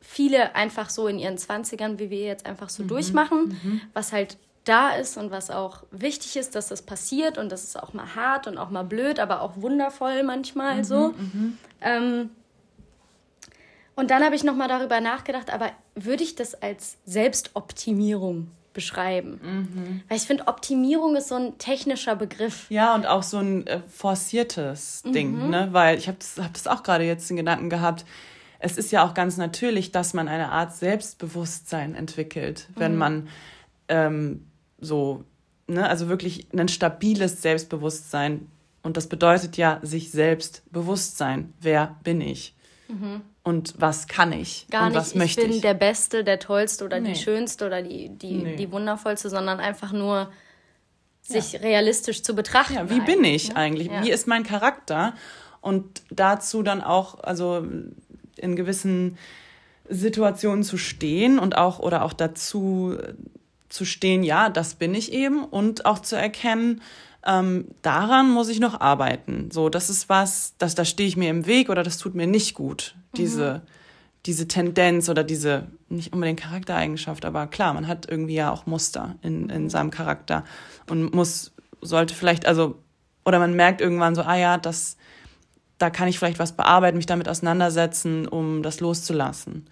[0.00, 2.88] viele einfach so in ihren 20ern, wie wir jetzt einfach so mhm.
[2.88, 3.80] durchmachen, mhm.
[3.92, 7.80] was halt da ist und was auch wichtig ist, dass das passiert und das ist
[7.80, 11.08] auch mal hart und auch mal blöd, aber auch wundervoll manchmal mhm, so.
[11.08, 11.58] Mhm.
[11.80, 12.30] Ähm,
[13.94, 19.40] und dann habe ich nochmal darüber nachgedacht, aber würde ich das als Selbstoptimierung beschreiben?
[19.42, 20.02] Mhm.
[20.08, 22.66] Weil ich finde, Optimierung ist so ein technischer Begriff.
[22.70, 25.50] Ja, und auch so ein äh, forciertes Ding, mhm.
[25.50, 25.68] ne?
[25.72, 28.04] Weil ich habe das, hab das auch gerade jetzt in Gedanken gehabt.
[28.60, 32.98] Es ist ja auch ganz natürlich, dass man eine Art Selbstbewusstsein entwickelt, wenn mhm.
[32.98, 33.28] man
[33.88, 34.47] ähm,
[34.80, 35.24] so,
[35.66, 38.48] ne, also wirklich ein stabiles Selbstbewusstsein.
[38.82, 41.52] Und das bedeutet ja, sich selbst bewusst sein.
[41.60, 42.54] Wer bin ich?
[42.88, 43.22] Mhm.
[43.42, 44.66] Und was kann ich?
[44.70, 47.12] Gar und nicht, was möchte ich bin der Beste, der Tollste oder nee.
[47.12, 48.56] die Schönste oder die, die, nee.
[48.56, 50.30] die Wundervollste, sondern einfach nur
[51.22, 51.60] sich ja.
[51.60, 52.74] realistisch zu betrachten.
[52.74, 53.56] Ja, wie bin ich ne?
[53.56, 53.88] eigentlich?
[53.88, 54.04] Ja.
[54.04, 55.14] Wie ist mein Charakter?
[55.60, 57.66] Und dazu dann auch, also
[58.36, 59.18] in gewissen
[59.88, 62.96] Situationen zu stehen und auch oder auch dazu
[63.68, 66.80] zu stehen, ja, das bin ich eben und auch zu erkennen,
[67.26, 69.50] ähm, daran muss ich noch arbeiten.
[69.50, 72.26] So, das ist was, das, da stehe ich mir im Weg oder das tut mir
[72.26, 72.94] nicht gut.
[73.16, 73.70] Diese, mhm.
[74.26, 79.16] diese Tendenz oder diese, nicht unbedingt Charaktereigenschaft, aber klar, man hat irgendwie ja auch Muster
[79.22, 80.44] in, in seinem Charakter
[80.88, 82.76] und muss, sollte vielleicht, also,
[83.24, 84.96] oder man merkt irgendwann so, ah ja, das,
[85.78, 89.66] da kann ich vielleicht was bearbeiten, mich damit auseinandersetzen, um das loszulassen.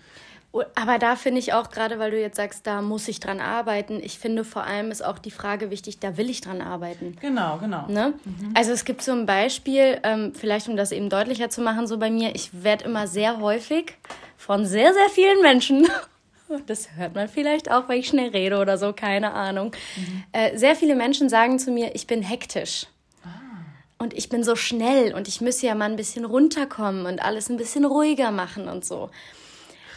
[0.75, 4.01] Aber da finde ich auch, gerade weil du jetzt sagst, da muss ich dran arbeiten,
[4.03, 7.16] ich finde vor allem ist auch die Frage wichtig, da will ich dran arbeiten.
[7.21, 7.87] Genau, genau.
[7.88, 8.14] Ne?
[8.25, 8.53] Mhm.
[8.55, 11.99] Also es gibt so ein Beispiel, ähm, vielleicht um das eben deutlicher zu machen, so
[11.99, 13.95] bei mir, ich werde immer sehr häufig
[14.37, 15.88] von sehr, sehr vielen Menschen,
[16.66, 20.25] das hört man vielleicht auch, weil ich schnell rede oder so, keine Ahnung, mhm.
[20.33, 22.87] äh, sehr viele Menschen sagen zu mir, ich bin hektisch.
[23.25, 23.29] Ah.
[23.99, 27.49] Und ich bin so schnell und ich müsse ja mal ein bisschen runterkommen und alles
[27.49, 29.11] ein bisschen ruhiger machen und so.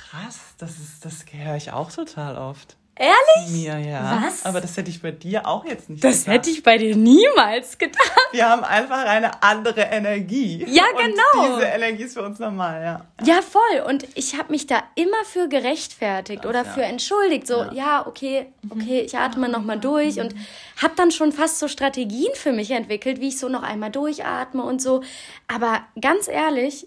[0.10, 2.76] Krass, das, ist, das höre ich auch total oft.
[3.00, 3.52] Ehrlich?
[3.52, 4.24] Mir, ja.
[4.26, 4.46] Was?
[4.46, 6.36] Aber das hätte ich bei dir auch jetzt nicht Das gedacht.
[6.36, 8.12] hätte ich bei dir niemals gedacht.
[8.32, 10.66] Wir haben einfach eine andere Energie.
[10.68, 11.46] Ja, genau.
[11.46, 13.26] Und diese Energie ist für uns normal, ja.
[13.26, 13.86] Ja, voll.
[13.88, 16.72] Und ich habe mich da immer für gerechtfertigt Krass, oder ja.
[16.74, 17.48] für entschuldigt.
[17.48, 20.36] So, ja, ja okay, okay, ich atme nochmal durch und
[20.82, 24.62] habe dann schon fast so Strategien für mich entwickelt, wie ich so noch einmal durchatme
[24.62, 25.04] und so.
[25.48, 26.86] Aber ganz ehrlich,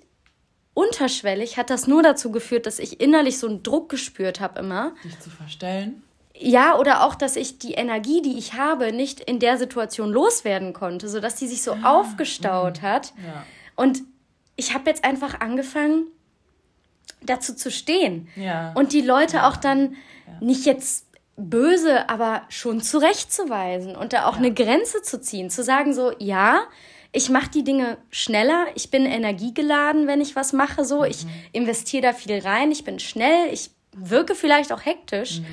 [0.75, 4.95] unterschwellig hat das nur dazu geführt, dass ich innerlich so einen Druck gespürt habe immer.
[5.05, 6.03] Dich zu verstellen?
[6.35, 10.73] Ja, oder auch, dass ich die Energie, die ich habe, nicht in der Situation loswerden
[10.73, 12.89] konnte, sodass die sich so ah, aufgestaut mh.
[12.89, 13.13] hat.
[13.25, 13.45] Ja.
[13.77, 14.03] Und
[14.57, 16.07] ich habe jetzt einfach angefangen,
[17.21, 18.29] dazu zu stehen.
[18.37, 18.73] Ja.
[18.75, 19.49] Und die Leute ja.
[19.49, 19.97] auch dann
[20.41, 21.07] nicht jetzt
[21.37, 26.65] böse, aber schon zurechtzuweisen und da auch eine Grenze zu ziehen, zu sagen so, ja,
[27.13, 31.05] ich mache die Dinge schneller, ich bin energiegeladen, wenn ich was mache, so.
[31.05, 31.31] Ich mhm.
[31.53, 35.41] investiere da viel rein, ich bin schnell, ich wirke vielleicht auch hektisch.
[35.41, 35.47] Mhm.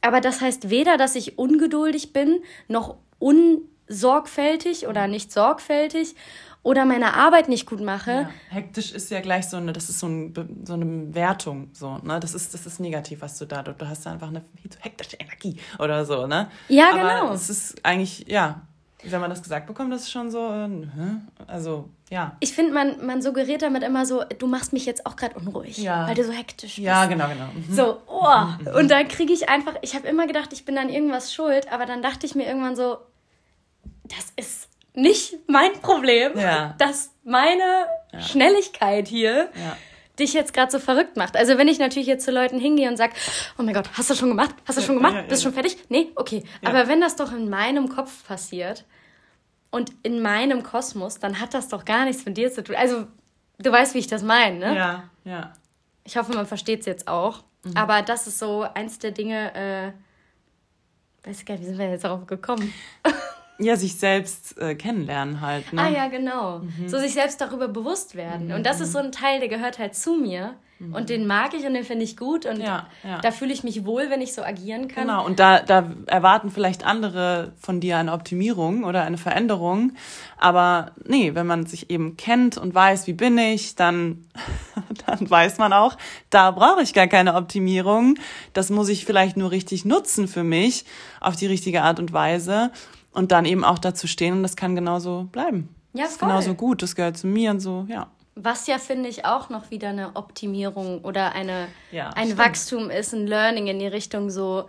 [0.00, 6.14] Aber das heißt weder, dass ich ungeduldig bin, noch unsorgfältig oder nicht sorgfältig.
[6.62, 8.10] oder meine Arbeit nicht gut mache.
[8.10, 8.30] Ja.
[8.48, 12.18] Hektisch ist ja gleich so eine, das ist so, ein, so eine Wertung, so, ne?
[12.18, 14.42] Das ist, das ist negativ, was du da, du, du hast da einfach eine
[14.80, 16.50] hektische Energie oder so, ne?
[16.68, 17.32] Ja, Aber genau.
[17.34, 18.62] Es ist eigentlich, ja,
[19.10, 20.68] wenn man das gesagt bekommt, das ist schon so, äh,
[21.46, 22.36] also, ja.
[22.40, 25.78] Ich finde, man, man suggeriert damit immer so, du machst mich jetzt auch gerade unruhig,
[25.78, 26.06] ja.
[26.06, 26.86] weil du so hektisch bist.
[26.86, 27.46] Ja, genau, genau.
[27.54, 27.74] Mhm.
[27.74, 28.28] So, oh.
[28.60, 28.76] Mhm.
[28.76, 31.86] Und da kriege ich einfach, ich habe immer gedacht, ich bin an irgendwas schuld, aber
[31.86, 32.98] dann dachte ich mir irgendwann so,
[34.04, 36.74] das ist nicht mein Problem, ja.
[36.78, 38.20] dass meine ja.
[38.20, 39.76] Schnelligkeit hier ja.
[40.18, 41.36] Dich jetzt gerade so verrückt macht.
[41.36, 43.14] Also wenn ich natürlich jetzt zu Leuten hingehe und sage,
[43.58, 44.54] oh mein Gott, hast du schon gemacht?
[44.66, 45.28] Hast du schon gemacht?
[45.28, 45.76] Bist du schon fertig?
[45.88, 46.12] Nee?
[46.14, 46.44] Okay.
[46.64, 48.84] Aber wenn das doch in meinem Kopf passiert
[49.70, 52.76] und in meinem Kosmos, dann hat das doch gar nichts mit dir zu tun.
[52.76, 53.06] Also
[53.58, 54.76] du weißt, wie ich das meine, ne?
[54.76, 55.52] Ja, ja.
[56.04, 57.42] Ich hoffe, man versteht es jetzt auch.
[57.64, 57.76] Mhm.
[57.76, 59.92] Aber das ist so eins der Dinge, äh,
[61.26, 62.72] weiß ich gar nicht, wie sind wir jetzt darauf gekommen?
[63.58, 65.72] Ja, sich selbst äh, kennenlernen halt.
[65.72, 65.80] Ne?
[65.80, 66.58] Ah ja, genau.
[66.58, 66.88] Mhm.
[66.88, 68.48] So sich selbst darüber bewusst werden.
[68.48, 68.54] Mhm.
[68.54, 70.56] Und das ist so ein Teil, der gehört halt zu mir.
[70.80, 70.94] Mhm.
[70.94, 72.46] Und den mag ich und den finde ich gut.
[72.46, 73.20] Und ja, ja.
[73.20, 75.06] da fühle ich mich wohl, wenn ich so agieren kann.
[75.06, 79.92] Genau, und da, da erwarten vielleicht andere von dir eine Optimierung oder eine Veränderung.
[80.36, 84.26] Aber nee, wenn man sich eben kennt und weiß, wie bin ich, dann,
[85.06, 85.96] dann weiß man auch,
[86.30, 88.16] da brauche ich gar keine Optimierung.
[88.52, 90.84] Das muss ich vielleicht nur richtig nutzen für mich
[91.20, 92.72] auf die richtige Art und Weise
[93.14, 95.74] und dann eben auch dazu stehen und das kann genauso bleiben.
[95.94, 96.28] Ja, das ist voll.
[96.28, 98.08] genauso gut, das gehört zu mir und so, ja.
[98.36, 102.38] Was ja, finde ich, auch noch wieder eine Optimierung oder eine, ja, ein stimmt.
[102.40, 104.66] Wachstum ist, ein Learning in die Richtung so,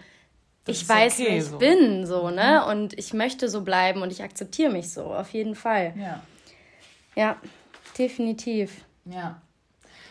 [0.66, 1.58] das ich weiß, okay, wer ich so.
[1.58, 2.62] bin, so, ne?
[2.64, 2.72] Mhm.
[2.72, 5.94] Und ich möchte so bleiben und ich akzeptiere mich so, auf jeden Fall.
[5.98, 6.22] Ja.
[7.16, 7.38] Ja,
[7.98, 8.86] definitiv.
[9.06, 9.42] Ja.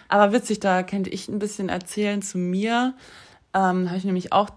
[0.09, 2.95] Aber witzig, da könnte ich ein bisschen erzählen zu mir.
[3.53, 4.51] Ähm, Habe ich nämlich auch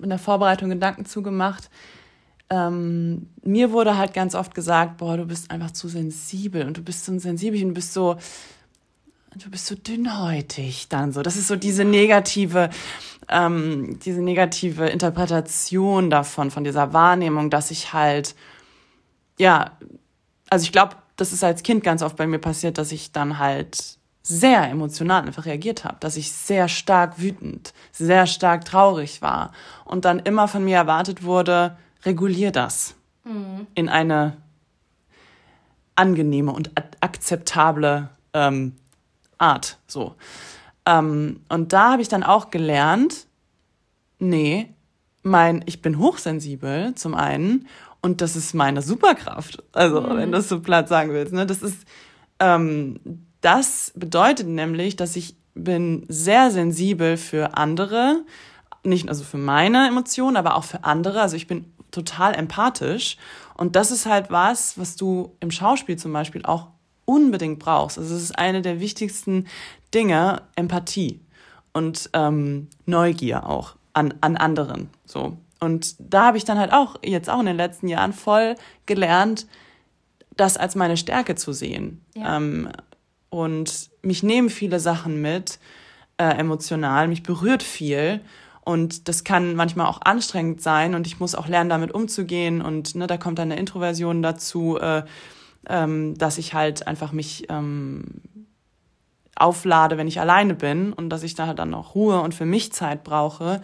[0.00, 1.68] in der Vorbereitung Gedanken zugemacht
[2.50, 6.82] ähm, mir wurde halt ganz oft gesagt, boah, du bist einfach zu sensibel und du
[6.82, 8.16] bist so sensibel und du bist so,
[9.36, 11.22] du bist so dünnhäutig dann so.
[11.22, 12.70] Das ist so diese negative,
[13.28, 18.34] ähm, diese negative Interpretation davon, von dieser Wahrnehmung, dass ich halt,
[19.38, 19.78] ja,
[20.50, 23.38] also ich glaube, das ist als Kind ganz oft bei mir passiert, dass ich dann
[23.38, 29.52] halt sehr emotional einfach reagiert habe, dass ich sehr stark wütend, sehr stark traurig war
[29.84, 33.66] und dann immer von mir erwartet wurde, regulier das mhm.
[33.74, 34.36] in eine
[35.96, 38.74] angenehme und akzeptable ähm,
[39.38, 39.78] Art.
[39.86, 40.14] So.
[40.86, 43.26] Ähm, und da habe ich dann auch gelernt,
[44.18, 44.72] nee,
[45.22, 47.66] mein, ich bin hochsensibel zum einen
[48.00, 49.62] und das ist meine Superkraft.
[49.72, 50.16] Also, mhm.
[50.16, 51.86] wenn du es so platt sagen willst, ne, das ist,
[52.38, 52.98] ähm,
[53.40, 58.24] das bedeutet nämlich, dass ich bin sehr sensibel für andere,
[58.82, 61.20] nicht also für meine Emotionen, aber auch für andere.
[61.20, 63.16] Also ich bin total empathisch.
[63.56, 66.68] Und das ist halt was, was du im Schauspiel zum Beispiel auch
[67.04, 67.98] unbedingt brauchst.
[67.98, 69.46] Also es ist eine der wichtigsten
[69.92, 71.20] Dinge, Empathie
[71.72, 74.90] und ähm, Neugier auch an, an anderen.
[75.04, 75.36] So.
[75.58, 78.54] Und da habe ich dann halt auch jetzt auch in den letzten Jahren voll
[78.86, 79.46] gelernt,
[80.36, 82.02] das als meine Stärke zu sehen.
[82.14, 82.36] Ja.
[82.36, 82.70] Ähm,
[83.28, 85.58] und mich nehmen viele Sachen mit,
[86.16, 88.20] äh, emotional, mich berührt viel.
[88.70, 92.62] Und das kann manchmal auch anstrengend sein und ich muss auch lernen, damit umzugehen.
[92.62, 95.02] Und ne, da kommt dann eine Introversion dazu, äh,
[95.68, 98.04] ähm, dass ich halt einfach mich ähm,
[99.34, 102.46] auflade, wenn ich alleine bin und dass ich da halt dann auch Ruhe und für
[102.46, 103.60] mich Zeit brauche.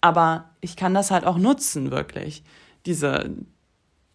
[0.00, 2.44] Aber ich kann das halt auch nutzen, wirklich,
[2.86, 3.30] diese,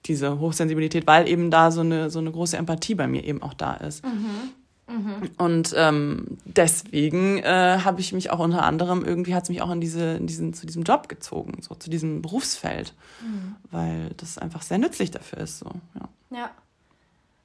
[0.06, 3.54] diese Hochsensibilität, weil eben da so eine, so eine große Empathie bei mir eben auch
[3.54, 4.06] da ist.
[4.06, 4.52] Mhm.
[4.92, 5.30] Mhm.
[5.38, 9.72] Und ähm, deswegen äh, habe ich mich auch unter anderem, irgendwie hat es mich auch
[9.72, 13.56] in, diese, in diesen, zu diesem Job gezogen, so zu diesem Berufsfeld, mhm.
[13.72, 15.60] weil das einfach sehr nützlich dafür ist.
[15.60, 16.38] So, ja.
[16.38, 16.52] ja.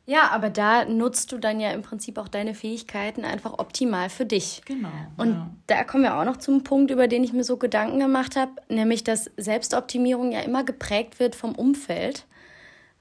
[0.09, 4.25] Ja, aber da nutzt du dann ja im Prinzip auch deine Fähigkeiten einfach optimal für
[4.25, 4.63] dich.
[4.65, 4.89] Genau.
[5.17, 5.51] Und ja.
[5.67, 8.53] da kommen wir auch noch zum Punkt, über den ich mir so Gedanken gemacht habe,
[8.69, 12.25] nämlich dass Selbstoptimierung ja immer geprägt wird vom Umfeld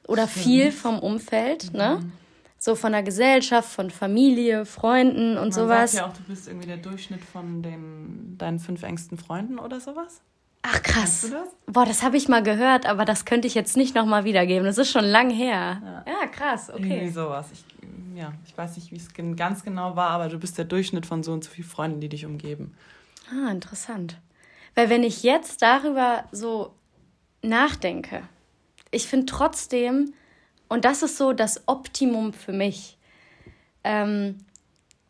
[0.07, 0.45] oder Stimmt.
[0.45, 1.73] viel vom Umfeld.
[1.73, 1.99] Ne?
[1.99, 2.05] Mhm.
[2.05, 2.11] Ne?
[2.57, 5.91] So von der Gesellschaft, von Familie, Freunden und Man sowas.
[5.91, 9.79] Sagt ja auch, du bist irgendwie der Durchschnitt von den, deinen fünf engsten Freunden oder
[9.79, 10.21] sowas.
[10.67, 11.21] Ach krass.
[11.21, 11.49] du das?
[11.67, 14.65] Boah, das habe ich mal gehört, aber das könnte ich jetzt nicht nochmal wiedergeben.
[14.65, 15.81] Das ist schon lang her.
[15.83, 16.81] Ja, ja krass, okay.
[16.81, 17.49] Irgendwie sowas.
[17.53, 17.63] Ich,
[18.15, 21.21] ja, ich weiß nicht, wie es ganz genau war, aber du bist der Durchschnitt von
[21.21, 22.75] so und so vielen Freunden, die dich umgeben.
[23.29, 24.19] Ah, interessant.
[24.73, 26.73] Weil wenn ich jetzt darüber so
[27.43, 28.23] nachdenke,
[28.89, 30.13] ich finde trotzdem,
[30.67, 32.97] und das ist so das Optimum für mich.
[33.83, 34.45] Ähm,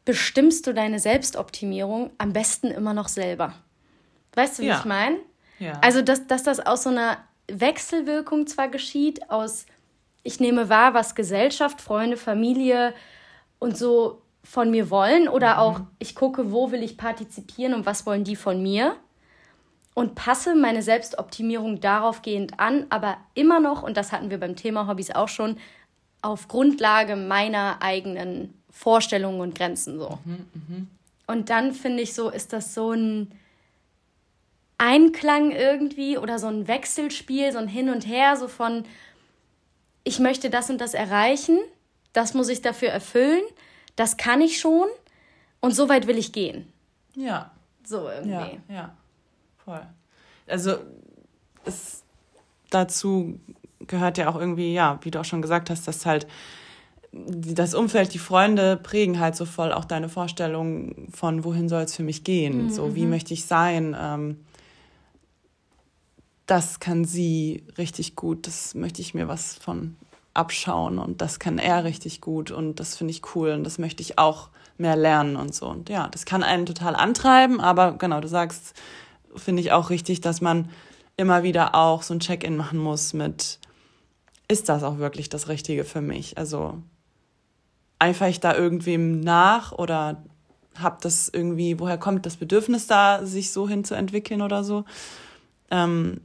[0.03, 3.53] bestimmst du deine Selbstoptimierung am besten immer noch selber.
[4.33, 4.79] Weißt du, wie ja.
[4.79, 5.17] ich meine?
[5.59, 5.79] Ja.
[5.81, 9.65] Also, dass, dass das aus so einer Wechselwirkung zwar geschieht, aus
[10.23, 12.93] ich nehme wahr, was Gesellschaft, Freunde, Familie
[13.59, 15.59] und so von mir wollen oder mhm.
[15.59, 18.95] auch ich gucke, wo will ich partizipieren und was wollen die von mir
[19.95, 24.55] und passe meine Selbstoptimierung darauf gehend an, aber immer noch, und das hatten wir beim
[24.55, 25.57] Thema Hobbys auch schon,
[26.21, 30.19] auf Grundlage meiner eigenen Vorstellungen und Grenzen so.
[30.25, 30.87] Mhm, mh.
[31.27, 33.31] Und dann finde ich so, ist das so ein
[34.77, 38.83] Einklang irgendwie oder so ein Wechselspiel, so ein Hin und Her, so von,
[40.03, 41.57] ich möchte das und das erreichen,
[42.11, 43.43] das muss ich dafür erfüllen,
[43.95, 44.87] das kann ich schon
[45.61, 46.71] und so weit will ich gehen.
[47.15, 47.51] Ja.
[47.85, 48.59] So irgendwie.
[48.67, 48.97] Ja, ja.
[49.65, 49.85] Voll.
[50.47, 50.77] Also
[51.65, 52.03] es
[52.69, 53.39] dazu
[53.79, 56.27] gehört ja auch irgendwie, ja, wie du auch schon gesagt hast, dass halt
[57.11, 61.95] das Umfeld, die Freunde prägen halt so voll auch deine Vorstellung von, wohin soll es
[61.95, 62.69] für mich gehen, mhm.
[62.69, 63.11] so wie mhm.
[63.11, 63.95] möchte ich sein.
[63.97, 64.45] Ähm,
[66.45, 69.95] das kann sie richtig gut, das möchte ich mir was von
[70.33, 74.01] abschauen und das kann er richtig gut und das finde ich cool und das möchte
[74.01, 75.67] ich auch mehr lernen und so.
[75.67, 78.73] Und ja, das kann einen total antreiben, aber genau, du sagst,
[79.35, 80.69] finde ich auch richtig, dass man
[81.17, 83.59] immer wieder auch so ein Check-in machen muss mit,
[84.47, 86.37] ist das auch wirklich das Richtige für mich?
[86.37, 86.81] Also
[87.99, 90.23] eifere ich da irgendwem nach oder
[90.75, 94.83] habe das irgendwie, woher kommt das Bedürfnis da, sich so hinzuentwickeln oder so?
[95.71, 96.21] Ähm,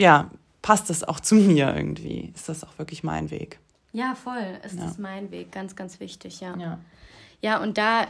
[0.00, 0.30] ja,
[0.62, 2.32] passt das auch zu mir irgendwie?
[2.34, 3.58] Ist das auch wirklich mein Weg?
[3.92, 4.58] Ja, voll.
[4.64, 4.84] Ist ja.
[4.84, 5.52] das mein Weg.
[5.52, 6.56] Ganz, ganz wichtig, ja.
[6.56, 6.78] Ja,
[7.40, 8.06] ja und da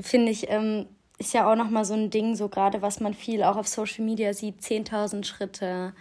[0.00, 0.86] finde ich, ähm,
[1.18, 4.04] ist ja auch nochmal so ein Ding, so gerade was man viel auch auf Social
[4.04, 5.94] Media sieht, 10.000 Schritte,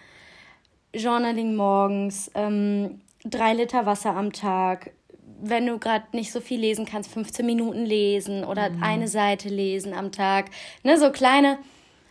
[0.94, 4.92] Journaling morgens, ähm, drei Liter Wasser am Tag,
[5.42, 8.84] wenn du gerade nicht so viel lesen kannst, 15 Minuten lesen oder mhm.
[8.84, 10.50] eine Seite lesen am Tag.
[10.84, 11.60] Ne, so kleine,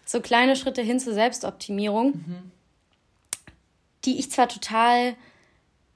[0.05, 2.51] so kleine Schritte hin zur Selbstoptimierung, mhm.
[4.05, 5.15] die ich zwar total,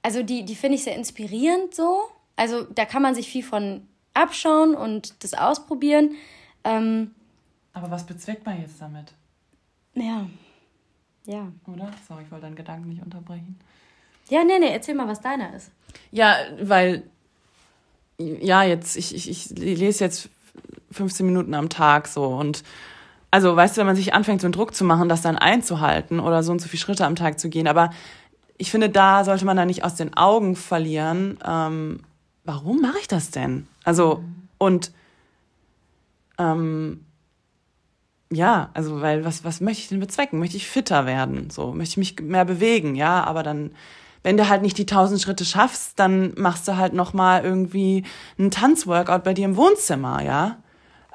[0.02, 2.00] also die, die finde ich sehr inspirierend so.
[2.36, 6.16] Also da kann man sich viel von abschauen und das ausprobieren.
[6.66, 7.12] Ähm,
[7.72, 9.12] Aber was bezweckt man jetzt damit?
[9.94, 10.26] Ja.
[11.24, 11.48] Ja.
[11.66, 11.90] Oder?
[12.06, 13.58] Sorry, ich wollte deinen Gedanken nicht unterbrechen.
[14.28, 15.70] Ja, nee, nee, erzähl mal, was deiner ist.
[16.10, 17.04] Ja, weil,
[18.18, 20.28] ja, jetzt, ich, ich, ich lese jetzt
[20.90, 22.64] 15 Minuten am Tag so und
[23.30, 26.20] also, weißt du, wenn man sich anfängt, so einen Druck zu machen, das dann einzuhalten
[26.20, 27.90] oder so und so viele Schritte am Tag zu gehen, aber
[28.56, 32.00] ich finde, da sollte man dann nicht aus den Augen verlieren, ähm,
[32.44, 33.66] warum mache ich das denn?
[33.84, 34.22] Also,
[34.58, 34.92] und
[36.38, 37.06] ähm,
[38.32, 40.38] ja, also weil was, was möchte ich denn bezwecken?
[40.38, 41.50] Möchte ich fitter werden?
[41.50, 43.70] So, möchte ich mich mehr bewegen, ja, aber dann,
[44.22, 48.04] wenn du halt nicht die tausend Schritte schaffst, dann machst du halt nochmal irgendwie
[48.38, 50.56] einen Tanzworkout bei dir im Wohnzimmer, ja.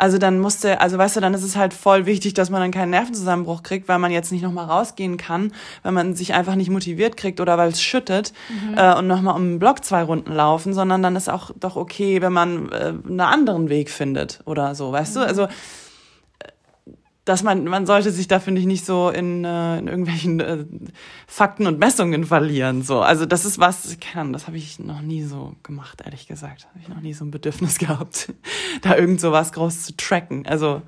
[0.02, 2.72] Also dann musste, also weißt du, dann ist es halt voll wichtig, dass man dann
[2.72, 6.72] keinen Nervenzusammenbruch kriegt, weil man jetzt nicht nochmal rausgehen kann, weil man sich einfach nicht
[6.72, 8.80] motiviert kriegt oder weil es schüttet mhm.
[8.80, 12.20] äh, und nochmal um den Block zwei Runden laufen, sondern dann ist auch doch okay,
[12.20, 15.20] wenn man äh, einen anderen Weg findet oder so, weißt mhm.
[15.20, 15.28] du?
[15.28, 15.48] Also
[17.26, 20.66] dass man, man sollte sich da, finde ich, nicht so in, äh, in irgendwelchen äh,
[21.28, 22.82] Fakten und Messungen verlieren.
[22.82, 23.02] So.
[23.02, 26.68] Also das ist was, kann, das habe ich noch nie so gemacht, ehrlich gesagt.
[26.70, 28.34] Habe ich noch nie so ein Bedürfnis gehabt,
[28.82, 30.48] da irgend so was groß zu tracken.
[30.48, 30.82] Also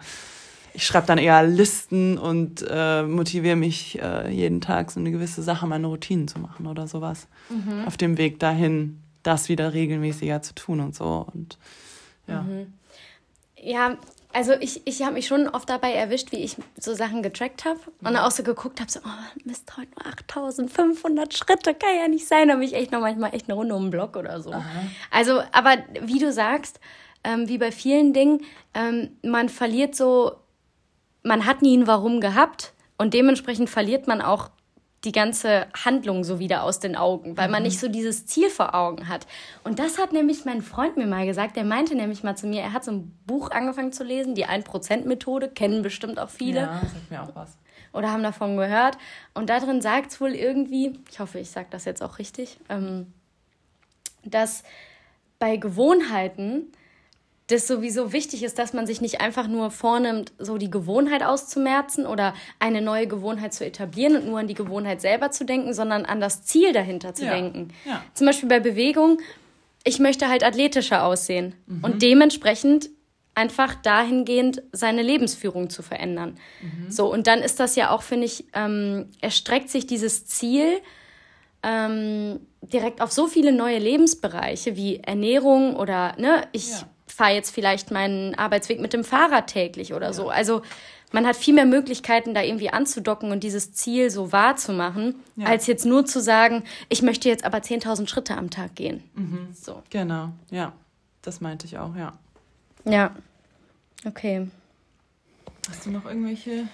[0.73, 5.43] ich schreibe dann eher Listen und äh, motiviere mich äh, jeden Tag so eine gewisse
[5.43, 7.27] Sache, meine Routinen zu machen oder sowas.
[7.49, 7.85] Mhm.
[7.85, 11.27] Auf dem Weg dahin, das wieder regelmäßiger zu tun und so.
[11.31, 11.59] Und
[12.27, 12.41] ja.
[12.41, 12.73] Mhm.
[13.55, 13.97] Ja,
[14.33, 17.79] also ich, ich habe mich schon oft dabei erwischt, wie ich so Sachen getrackt habe
[17.99, 22.07] und dann auch so geguckt habe, so, oh Mist, heute nur 8500 Schritte, kann ja
[22.07, 22.47] nicht sein.
[22.47, 24.51] Da bin ich echt noch manchmal echt eine Runde um den Block oder so.
[24.51, 24.63] Aha.
[25.11, 26.79] Also, aber wie du sagst,
[27.23, 28.41] ähm, wie bei vielen Dingen,
[28.73, 30.33] ähm, man verliert so,
[31.21, 34.49] man hat nie ein Warum gehabt und dementsprechend verliert man auch
[35.03, 37.67] die ganze Handlung so wieder aus den Augen, weil man mhm.
[37.67, 39.27] nicht so dieses Ziel vor Augen hat.
[39.63, 41.57] Und das hat nämlich mein Freund mir mal gesagt.
[41.57, 44.45] Der meinte nämlich mal zu mir, er hat so ein Buch angefangen zu lesen, die
[44.45, 46.61] 1%-Methode, kennen bestimmt auch viele.
[46.61, 47.57] Ja, sagt mir auch was.
[47.91, 48.97] Oder haben davon gehört.
[49.33, 52.57] Und da drin sagt es wohl irgendwie, ich hoffe, ich sage das jetzt auch richtig,
[52.69, 53.13] ähm,
[54.23, 54.63] dass
[55.37, 56.71] bei Gewohnheiten
[57.47, 62.05] das sowieso wichtig ist, dass man sich nicht einfach nur vornimmt, so die Gewohnheit auszumerzen
[62.05, 66.05] oder eine neue Gewohnheit zu etablieren und nur an die Gewohnheit selber zu denken, sondern
[66.05, 67.33] an das Ziel dahinter zu ja.
[67.33, 67.69] denken.
[67.85, 68.03] Ja.
[68.13, 69.19] Zum Beispiel bei Bewegung,
[69.83, 71.83] ich möchte halt athletischer aussehen mhm.
[71.83, 72.89] und dementsprechend
[73.35, 76.37] einfach dahingehend seine Lebensführung zu verändern.
[76.61, 76.91] Mhm.
[76.91, 80.79] So, und dann ist das ja auch, finde ich, ähm, erstreckt sich dieses Ziel
[81.61, 86.71] ähm, direkt auf so viele neue Lebensbereiche wie Ernährung oder, ne, ich.
[86.71, 90.13] Ja fahre jetzt vielleicht meinen Arbeitsweg mit dem Fahrrad täglich oder ja.
[90.13, 90.29] so.
[90.29, 90.61] Also
[91.11, 95.47] man hat viel mehr Möglichkeiten, da irgendwie anzudocken und dieses Ziel so wahrzumachen, ja.
[95.47, 99.03] als jetzt nur zu sagen, ich möchte jetzt aber 10.000 Schritte am Tag gehen.
[99.13, 99.49] Mhm.
[99.53, 99.83] So.
[99.91, 100.73] Genau, ja.
[101.21, 102.13] Das meinte ich auch, ja.
[102.83, 103.15] Ja.
[104.05, 104.47] Okay.
[105.69, 106.67] Hast du noch irgendwelche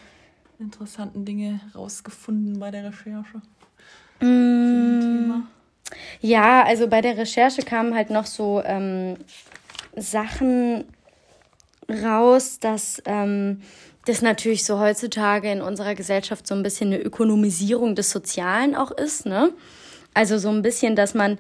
[0.58, 3.42] interessanten Dinge rausgefunden bei der Recherche?
[4.22, 5.44] Mm,
[6.22, 9.18] ja, also bei der Recherche kamen halt noch so ähm,
[9.96, 10.86] Sachen
[11.90, 13.62] raus, dass ähm,
[14.06, 18.92] das natürlich so heutzutage in unserer Gesellschaft so ein bisschen eine Ökonomisierung des Sozialen auch
[18.92, 19.26] ist.
[19.26, 19.52] Ne?
[20.14, 21.38] Also so ein bisschen, dass man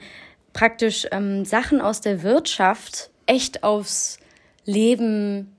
[0.53, 4.19] praktisch ähm, Sachen aus der Wirtschaft echt aufs
[4.65, 5.55] Leben,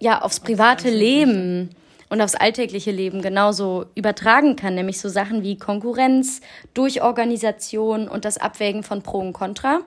[0.00, 1.70] ja, aufs private Leben
[2.08, 6.40] und aufs alltägliche Leben genauso übertragen kann, nämlich so Sachen wie Konkurrenz
[6.74, 9.80] durch Organisation und das Abwägen von Pro und Contra.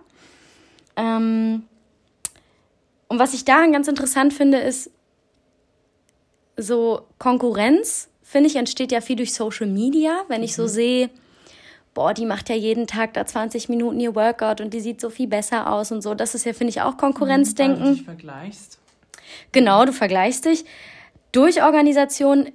[0.95, 1.63] Ähm
[3.11, 4.89] und was ich daran ganz interessant finde, ist,
[6.55, 10.67] so Konkurrenz, finde ich, entsteht ja viel durch Social Media, wenn ich so mhm.
[10.69, 11.09] sehe,
[11.93, 15.09] boah, die macht ja jeden Tag da 20 Minuten ihr Workout und die sieht so
[15.09, 16.13] viel besser aus und so.
[16.13, 17.81] Das ist ja, finde ich, auch Konkurrenzdenken.
[17.81, 18.79] Mhm, weil du dich vergleichst.
[19.51, 20.63] Genau, du vergleichst dich.
[21.33, 22.49] Durch Organisation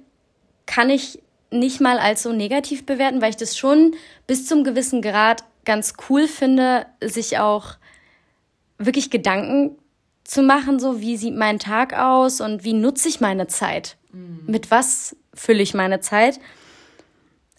[0.65, 3.93] kann ich nicht mal als so negativ bewerten, weil ich das schon
[4.25, 7.75] bis zum gewissen Grad ganz cool finde, sich auch
[8.79, 9.77] wirklich Gedanken
[10.27, 13.95] zu machen, so wie sieht mein Tag aus und wie nutze ich meine Zeit?
[14.11, 14.41] Mhm.
[14.45, 16.39] Mit was fülle ich meine Zeit?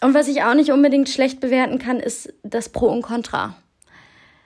[0.01, 3.55] Und was ich auch nicht unbedingt schlecht bewerten kann, ist das Pro und Contra.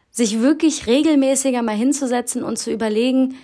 [0.10, 3.36] Sich wirklich regelmäßiger mal hinzusetzen und zu überlegen,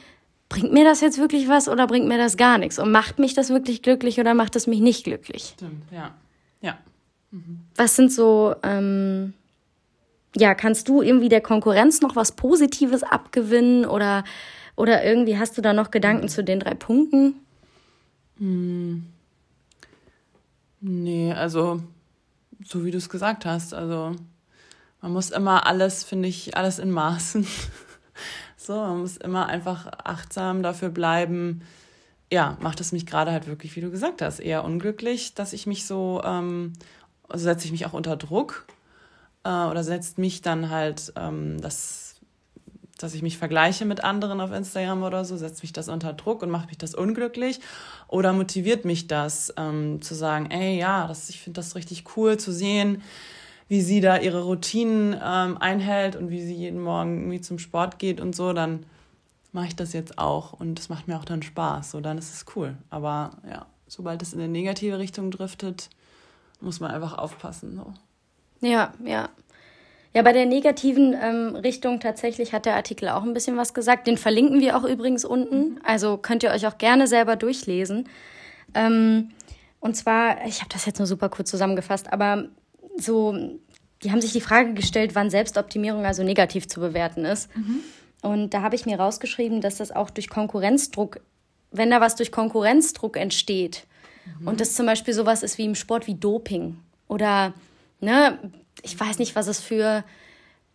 [0.47, 2.79] bringt mir das jetzt wirklich was oder bringt mir das gar nichts?
[2.79, 5.55] Und macht mich das wirklich glücklich oder macht es mich nicht glücklich?
[5.57, 6.15] Stimmt, ja.
[6.61, 6.77] Ja.
[7.31, 7.59] Mhm.
[7.75, 9.33] Was sind so, ähm,
[10.37, 14.23] ja, kannst du irgendwie der Konkurrenz noch was Positives abgewinnen oder,
[14.79, 16.29] oder irgendwie hast du da noch Gedanken mhm.
[16.29, 17.35] zu den drei Punkten?
[18.37, 19.05] Hm.
[20.79, 21.83] Nee, also
[22.63, 24.15] so wie du es gesagt hast, also
[25.01, 27.45] man muss immer alles, finde ich, alles in Maßen.
[28.61, 31.61] So, man muss immer einfach achtsam dafür bleiben.
[32.31, 35.65] Ja, macht es mich gerade halt wirklich, wie du gesagt hast, eher unglücklich, dass ich
[35.65, 36.73] mich so, ähm,
[37.29, 38.65] also setze ich mich auch unter Druck
[39.43, 42.08] äh, oder setzt mich dann halt, ähm, das,
[42.99, 46.43] dass ich mich vergleiche mit anderen auf Instagram oder so, setzt mich das unter Druck
[46.43, 47.61] und macht mich das unglücklich
[48.07, 52.37] oder motiviert mich das ähm, zu sagen, ey, ja, das, ich finde das richtig cool
[52.37, 53.01] zu sehen,
[53.69, 57.99] wie sie da ihre Routinen ähm, einhält und wie sie jeden Morgen irgendwie zum Sport
[57.99, 58.85] geht und so, dann
[59.53, 61.91] mache ich das jetzt auch und es macht mir auch dann Spaß.
[61.91, 62.77] So, dann ist es cool.
[62.89, 65.89] Aber ja, sobald es in eine negative Richtung driftet,
[66.59, 67.75] muss man einfach aufpassen.
[67.75, 68.67] So.
[68.67, 69.29] Ja, ja.
[70.13, 74.07] Ja, bei der negativen ähm, Richtung tatsächlich hat der Artikel auch ein bisschen was gesagt.
[74.07, 75.71] Den verlinken wir auch übrigens unten.
[75.71, 75.79] Mhm.
[75.83, 78.09] Also könnt ihr euch auch gerne selber durchlesen.
[78.73, 79.29] Ähm,
[79.79, 82.45] und zwar, ich habe das jetzt nur super kurz zusammengefasst, aber
[82.97, 83.35] so,
[84.03, 87.55] die haben sich die Frage gestellt, wann Selbstoptimierung also negativ zu bewerten ist.
[87.55, 87.79] Mhm.
[88.21, 91.21] Und da habe ich mir rausgeschrieben, dass das auch durch Konkurrenzdruck,
[91.71, 93.85] wenn da was durch Konkurrenzdruck entsteht,
[94.39, 94.47] mhm.
[94.47, 97.53] und das zum Beispiel sowas ist wie im Sport wie Doping oder,
[98.01, 98.37] ne,
[98.83, 100.03] ich weiß nicht, was es für,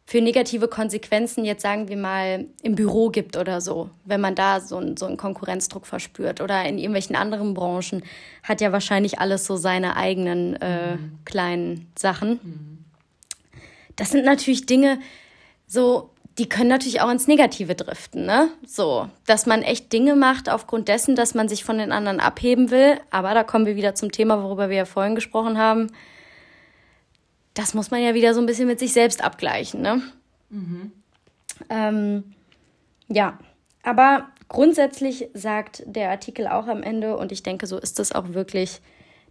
[0.06, 4.60] für negative Konsequenzen jetzt sagen wir mal im Büro gibt oder so, wenn man da
[4.60, 8.02] so, ein, so einen Konkurrenzdruck verspürt oder in irgendwelchen anderen Branchen,
[8.42, 11.18] hat ja wahrscheinlich alles so seine eigenen äh, mhm.
[11.24, 12.40] kleinen Sachen.
[12.42, 12.78] Mhm.
[13.96, 14.98] Das sind natürlich Dinge,
[15.66, 18.48] so, die können natürlich auch ins Negative driften, ne?
[18.66, 22.72] So, dass man echt Dinge macht aufgrund dessen, dass man sich von den anderen abheben
[22.72, 22.98] will.
[23.10, 25.92] Aber da kommen wir wieder zum Thema, worüber wir ja vorhin gesprochen haben
[27.54, 29.80] das muss man ja wieder so ein bisschen mit sich selbst abgleichen.
[29.80, 30.02] Ne?
[30.50, 30.92] Mhm.
[31.70, 32.24] Ähm,
[33.08, 33.38] ja,
[33.82, 38.34] aber grundsätzlich sagt der Artikel auch am Ende, und ich denke, so ist es auch
[38.34, 38.80] wirklich,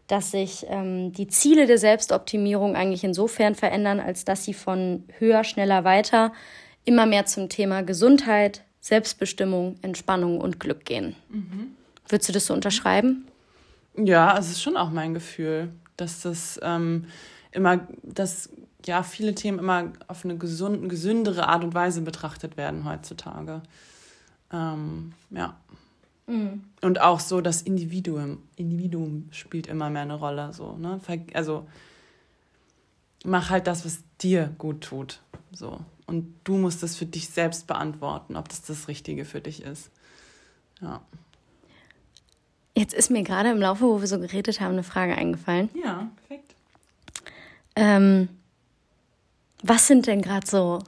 [0.08, 5.44] dass sich ähm, die Ziele der Selbstoptimierung eigentlich insofern verändern, als dass sie von höher,
[5.44, 6.34] schneller, weiter
[6.86, 11.16] immer mehr zum Thema Gesundheit, Selbstbestimmung, Entspannung und Glück gehen.
[11.30, 11.76] Mhm.
[12.10, 13.26] Würdest du das so unterschreiben?
[13.96, 17.06] Ja, es ist schon auch mein Gefühl, dass das ähm,
[17.54, 18.50] immer, dass
[18.86, 23.62] ja viele Themen immer auf eine gesunde, gesündere Art und Weise betrachtet werden heutzutage.
[24.52, 25.58] Ähm, ja.
[26.28, 26.64] Mhm.
[26.82, 30.54] Und auch so das Individuum, Individuum spielt immer mehr eine Rolle.
[30.54, 31.00] So, ne?
[31.34, 31.68] Also
[33.24, 35.22] mach halt das, was dir gut tut.
[35.52, 35.80] So.
[36.06, 39.90] Und du musst das für dich selbst beantworten, ob das das Richtige für dich ist.
[40.82, 41.02] Ja.
[42.76, 45.70] Jetzt ist mir gerade im Laufe, wo wir so geredet haben, eine Frage eingefallen.
[45.82, 46.53] Ja, perfekt.
[47.76, 48.30] Ähm,
[49.62, 50.84] was sind denn gerade so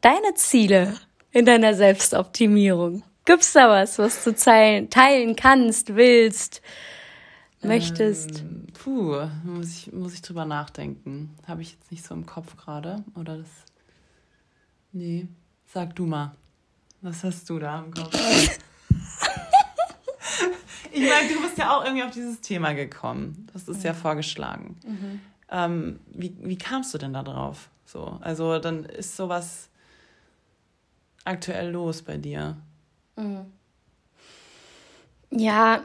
[0.00, 0.94] deine Ziele
[1.32, 3.02] in deiner Selbstoptimierung?
[3.24, 6.60] Gibt's da was, was du teilen, teilen kannst, willst,
[7.62, 8.40] möchtest?
[8.40, 11.34] Ähm, puh, muss ich, muss ich drüber nachdenken.
[11.48, 13.02] Habe ich jetzt nicht so im Kopf gerade.
[13.18, 13.48] Oder das.
[14.92, 15.26] Nee.
[15.72, 16.36] Sag du mal.
[17.00, 18.12] Was hast du da im Kopf?
[20.92, 23.46] ich meine, du bist ja auch irgendwie auf dieses Thema gekommen.
[23.52, 24.76] Das ist ja, ja vorgeschlagen.
[24.86, 25.20] Mhm.
[25.50, 27.70] Ähm, wie, wie kamst du denn da drauf?
[27.84, 29.68] So, also dann ist sowas
[31.24, 32.56] aktuell los bei dir.
[33.16, 33.46] Mhm.
[35.30, 35.82] Ja,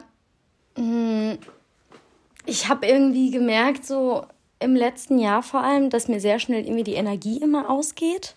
[0.76, 1.32] mm,
[2.46, 4.26] ich habe irgendwie gemerkt, so
[4.60, 8.34] im letzten Jahr vor allem, dass mir sehr schnell irgendwie die Energie immer ausgeht.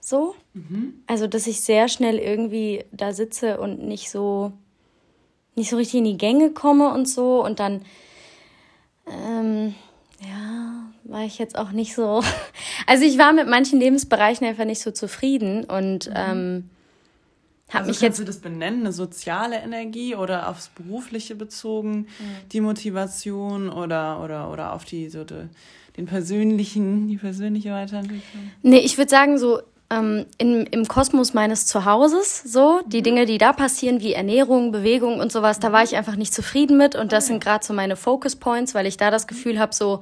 [0.00, 0.34] So.
[0.54, 1.02] Mhm.
[1.06, 4.52] Also, dass ich sehr schnell irgendwie da sitze und nicht so,
[5.54, 7.44] nicht so richtig in die Gänge komme und so.
[7.44, 7.84] Und dann,
[9.06, 9.74] ähm,
[10.20, 12.22] ja, war ich jetzt auch nicht so.
[12.86, 16.14] Also, ich war mit manchen Lebensbereichen einfach nicht so zufrieden und, mhm.
[16.16, 16.70] ähm,
[17.68, 21.98] hab also mich kannst jetzt, du das benennen, eine soziale Energie oder aufs Berufliche bezogen,
[21.98, 22.48] mhm.
[22.50, 25.48] die Motivation oder, oder, oder auf die, so die,
[25.96, 28.50] den persönlichen, die persönliche Weiterentwicklung?
[28.62, 29.60] Nee, ich würde sagen, so
[29.90, 33.04] ähm, in, im Kosmos meines Zuhauses, so, die mhm.
[33.04, 36.76] Dinge, die da passieren, wie Ernährung, Bewegung und sowas, da war ich einfach nicht zufrieden
[36.76, 36.94] mit.
[36.94, 40.00] Und das sind gerade so meine Focus Points, weil ich da das Gefühl habe, so,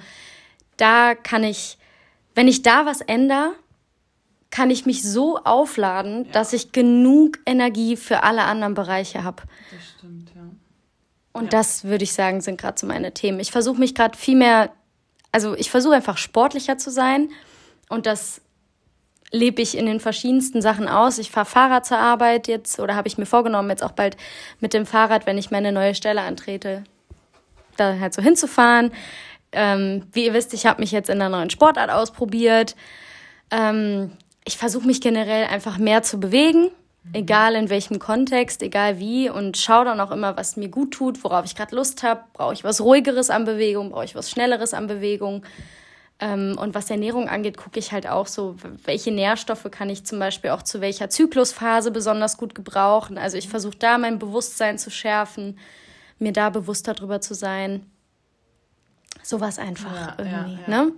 [0.77, 1.79] da kann ich,
[2.35, 3.53] wenn ich da was ändere,
[4.51, 6.33] kann ich mich so aufladen, ja.
[6.33, 9.43] dass ich genug Energie für alle anderen Bereiche habe.
[9.71, 10.43] Das stimmt, ja.
[11.33, 11.51] Und ja.
[11.51, 13.41] das würde ich sagen, sind gerade so meine Themen.
[13.41, 14.71] Ich versuche mich gerade viel mehr,
[15.33, 17.31] also ich versuche einfach sportlicher zu sein
[17.89, 18.41] und das
[19.31, 21.19] lebe ich in den verschiedensten Sachen aus.
[21.19, 24.17] Ich fahre Fahrrad zur Arbeit jetzt oder habe ich mir vorgenommen, jetzt auch bald
[24.61, 26.85] mit dem Fahrrad, wenn ich meine neue Stelle antrete,
[27.77, 28.93] da halt so hinzufahren.
[29.53, 32.77] Ähm, wie ihr wisst, ich habe mich jetzt in einer neuen Sportart ausprobiert.
[33.51, 34.13] Ähm,
[34.45, 36.71] ich versuche mich generell einfach mehr zu bewegen,
[37.13, 41.23] egal in welchem Kontext, egal wie und schaue dann auch immer, was mir gut tut,
[41.25, 42.25] worauf ich gerade Lust habe.
[42.33, 45.43] Brauche ich was ruhigeres an Bewegung, brauche ich was schnelleres an Bewegung.
[46.21, 50.19] Ähm, und was Ernährung angeht, gucke ich halt auch so, welche Nährstoffe kann ich zum
[50.19, 53.19] Beispiel auch zu welcher Zyklusphase besonders gut gebrauchen.
[53.19, 55.59] Also ich versuche da mein Bewusstsein zu schärfen,
[56.19, 57.87] mir da bewusster drüber zu sein.
[59.23, 60.85] Sowas einfach ja, irgendwie, ja, ja.
[60.85, 60.93] ne?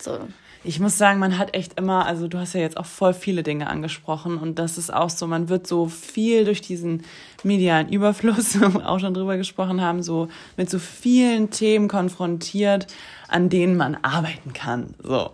[0.00, 0.18] So.
[0.66, 3.42] Ich muss sagen, man hat echt immer, also du hast ja jetzt auch voll viele
[3.42, 7.04] Dinge angesprochen und das ist auch so, man wird so viel durch diesen
[7.42, 12.86] medialen Überfluss, auch schon drüber gesprochen haben, so mit so vielen Themen konfrontiert,
[13.34, 15.30] an denen man arbeiten kann, so.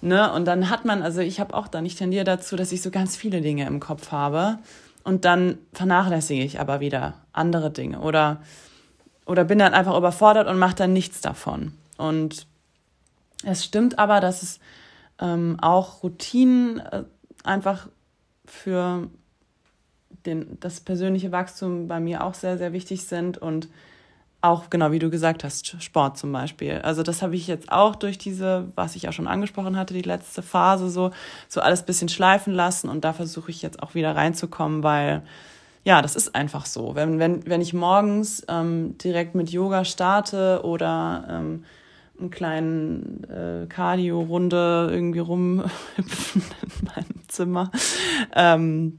[0.00, 0.32] Ne?
[0.32, 2.90] Und dann hat man, also ich habe auch dann, ich tendiere dazu, dass ich so
[2.90, 4.58] ganz viele Dinge im Kopf habe
[5.04, 8.42] und dann vernachlässige ich aber wieder andere Dinge oder,
[9.26, 11.72] oder bin dann einfach überfordert und mache dann nichts davon.
[11.98, 12.48] Und
[13.44, 14.58] es stimmt aber, dass es
[15.20, 17.04] ähm, auch Routinen äh,
[17.44, 17.86] einfach
[18.44, 19.08] für
[20.26, 23.68] den, das persönliche Wachstum bei mir auch sehr, sehr wichtig sind und
[24.46, 26.80] auch, genau wie du gesagt hast, Sport zum Beispiel.
[26.82, 30.02] Also das habe ich jetzt auch durch diese, was ich ja schon angesprochen hatte, die
[30.02, 31.10] letzte Phase so,
[31.48, 35.22] so alles bisschen schleifen lassen und da versuche ich jetzt auch wieder reinzukommen, weil
[35.84, 36.96] ja, das ist einfach so.
[36.96, 41.64] Wenn, wenn, wenn ich morgens ähm, direkt mit Yoga starte oder ähm,
[42.18, 47.70] einen kleinen äh, Cardio-Runde irgendwie rumhüpfen in meinem Zimmer.
[48.34, 48.98] Ähm,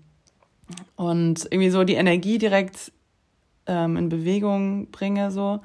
[0.95, 2.91] und irgendwie so die Energie direkt
[3.68, 5.61] ähm, in Bewegung bringe, so,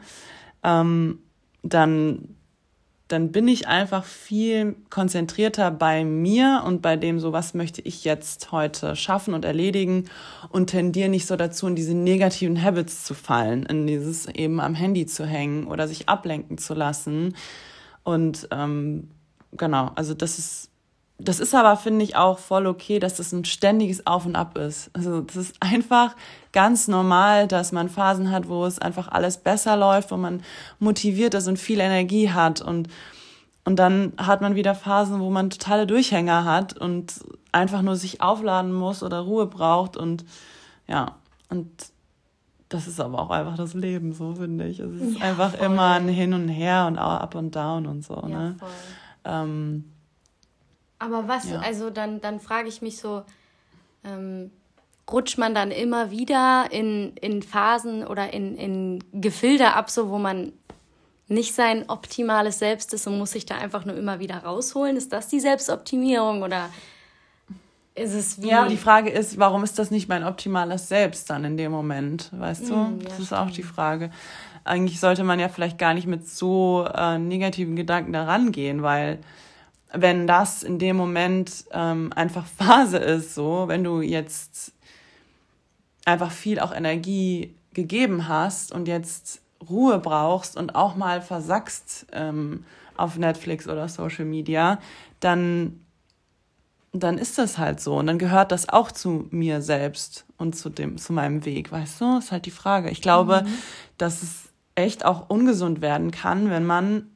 [0.62, 1.20] ähm,
[1.62, 2.36] dann
[3.12, 8.04] dann bin ich einfach viel konzentrierter bei mir und bei dem, so was möchte ich
[8.04, 10.08] jetzt heute schaffen und erledigen
[10.48, 14.74] und tendiere nicht so dazu, in diese negativen Habits zu fallen, in dieses eben am
[14.74, 17.36] Handy zu hängen oder sich ablenken zu lassen.
[18.02, 19.10] Und ähm,
[19.52, 20.71] genau, also das ist
[21.24, 24.58] das ist aber, finde ich, auch voll okay, dass das ein ständiges Auf und Ab
[24.58, 24.90] ist.
[24.92, 26.16] Also das ist einfach
[26.52, 30.42] ganz normal, dass man Phasen hat, wo es einfach alles besser läuft, wo man
[30.78, 32.60] motiviert ist und viel Energie hat.
[32.60, 32.88] Und,
[33.64, 37.20] und dann hat man wieder Phasen, wo man totale Durchhänger hat und
[37.52, 39.96] einfach nur sich aufladen muss oder Ruhe braucht.
[39.96, 40.24] Und
[40.88, 41.16] ja,
[41.48, 41.68] und
[42.68, 44.80] das ist aber auch einfach das Leben, so finde ich.
[44.80, 45.66] Es ist ja, einfach voll.
[45.66, 48.14] immer ein Hin und Her und auch Up und Down und so.
[48.14, 48.56] Ja, ne?
[49.24, 49.91] Ähm,
[51.02, 51.60] aber was, ja.
[51.60, 53.24] also dann, dann frage ich mich so,
[54.04, 54.50] ähm,
[55.10, 60.18] rutscht man dann immer wieder in, in Phasen oder in, in Gefilde ab, so wo
[60.18, 60.52] man
[61.28, 64.96] nicht sein optimales Selbst ist und muss sich da einfach nur immer wieder rausholen?
[64.96, 66.68] Ist das die Selbstoptimierung oder
[67.94, 68.48] ist es wie.
[68.48, 72.30] Ja, die Frage ist, warum ist das nicht mein optimales Selbst dann in dem Moment?
[72.32, 72.74] Weißt du?
[72.74, 73.40] Mm, ja, das ist stimmt.
[73.40, 74.10] auch die Frage.
[74.64, 79.18] Eigentlich sollte man ja vielleicht gar nicht mit so äh, negativen Gedanken da rangehen, weil
[79.92, 84.72] wenn das in dem Moment ähm, einfach Phase ist, so, wenn du jetzt
[86.04, 92.64] einfach viel auch Energie gegeben hast und jetzt Ruhe brauchst und auch mal versackst ähm,
[92.96, 94.78] auf Netflix oder Social Media,
[95.20, 95.80] dann,
[96.92, 97.96] dann ist das halt so.
[97.96, 102.00] Und dann gehört das auch zu mir selbst und zu dem, zu meinem Weg, weißt
[102.00, 102.18] du?
[102.18, 102.90] Ist halt die Frage.
[102.90, 103.52] Ich glaube, mhm.
[103.98, 107.11] dass es echt auch ungesund werden kann, wenn man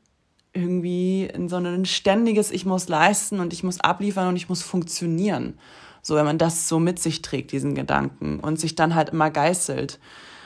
[0.57, 4.63] irgendwie in so ein ständiges Ich muss leisten und ich muss abliefern und ich muss
[4.63, 5.59] funktionieren.
[6.03, 9.31] So, wenn man das so mit sich trägt, diesen Gedanken, und sich dann halt immer
[9.31, 9.99] geißelt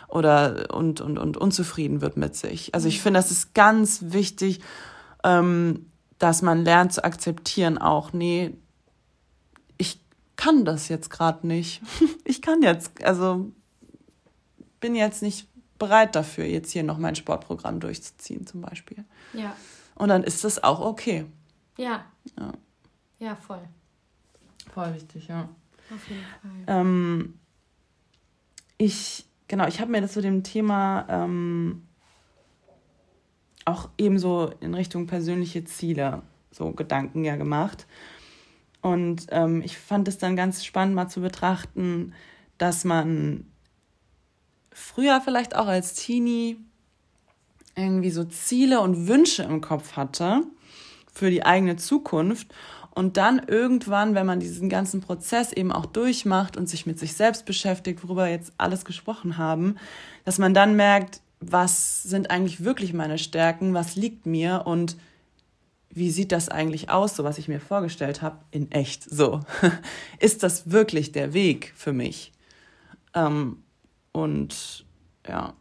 [0.09, 2.75] oder und, und, und unzufrieden wird mit sich.
[2.75, 3.03] Also ich mhm.
[3.03, 4.61] finde, das ist ganz wichtig,
[5.23, 5.87] ähm,
[6.19, 8.53] dass man lernt zu akzeptieren auch, nee,
[9.79, 10.01] ich
[10.37, 11.83] kann das jetzt gerade nicht.
[12.25, 13.51] ich kann jetzt, also
[14.81, 15.47] bin jetzt nicht
[15.79, 19.05] bereit dafür, jetzt hier noch mein Sportprogramm durchzuziehen zum Beispiel.
[19.33, 19.57] Ja.
[20.01, 21.27] Und dann ist das auch okay.
[21.77, 22.07] Ja.
[22.39, 22.53] Ja,
[23.19, 23.61] ja voll.
[24.73, 25.47] Voll wichtig, ja.
[25.95, 26.81] Auf jeden Fall.
[26.81, 27.39] Ähm,
[28.79, 31.87] ich, genau, ich habe mir das zu dem Thema ähm,
[33.67, 37.87] auch ebenso in Richtung persönliche Ziele so Gedanken ja gemacht.
[38.81, 42.15] Und ähm, ich fand es dann ganz spannend mal zu betrachten,
[42.57, 43.53] dass man
[44.73, 46.57] früher vielleicht auch als Teenie
[47.77, 50.43] irgendwie so Ziele und Wünsche im Kopf hatte
[51.13, 52.49] für die eigene Zukunft
[52.91, 57.15] und dann irgendwann, wenn man diesen ganzen Prozess eben auch durchmacht und sich mit sich
[57.15, 59.77] selbst beschäftigt, worüber wir jetzt alles gesprochen haben,
[60.25, 64.97] dass man dann merkt, was sind eigentlich wirklich meine Stärken, was liegt mir und
[65.89, 69.41] wie sieht das eigentlich aus, so was ich mir vorgestellt habe, in echt so.
[70.21, 72.33] Ist das wirklich der Weg für mich?
[73.15, 73.63] Ähm,
[74.13, 74.85] und
[75.27, 75.55] ja,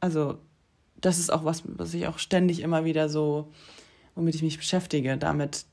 [0.00, 0.38] also
[1.06, 3.52] das ist auch was, was ich auch ständig immer wieder so,
[4.16, 5.64] womit ich mich beschäftige, damit,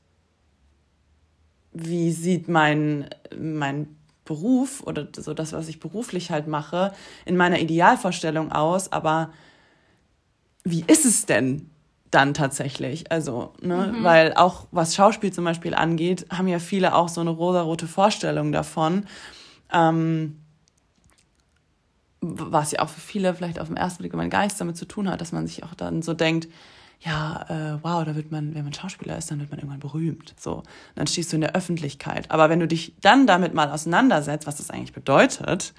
[1.72, 3.88] wie sieht mein, mein
[4.24, 9.32] Beruf oder so das, was ich beruflich halt mache, in meiner Idealvorstellung aus, aber
[10.62, 11.68] wie ist es denn
[12.12, 13.10] dann tatsächlich?
[13.10, 14.04] Also, ne, mhm.
[14.04, 18.52] weil auch was Schauspiel zum Beispiel angeht, haben ja viele auch so eine rosarote Vorstellung
[18.52, 19.06] davon.
[19.72, 20.43] Ähm,
[22.32, 25.08] was ja auch für viele vielleicht auf den ersten Blick, wenn Geist damit zu tun
[25.08, 26.48] hat, dass man sich auch dann so denkt,
[27.00, 30.34] ja, äh, wow, da wird man, wenn man Schauspieler ist, dann wird man irgendwann berühmt.
[30.38, 30.64] So, und
[30.94, 32.30] dann stehst du in der Öffentlichkeit.
[32.30, 35.74] Aber wenn du dich dann damit mal auseinandersetzt, was das eigentlich bedeutet,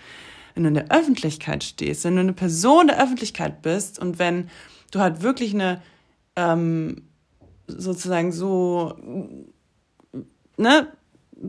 [0.53, 4.49] wenn du in der Öffentlichkeit stehst, wenn du eine Person der Öffentlichkeit bist und wenn
[4.91, 5.81] du halt wirklich eine
[6.35, 7.03] ähm,
[7.67, 8.95] sozusagen so
[10.57, 10.87] ne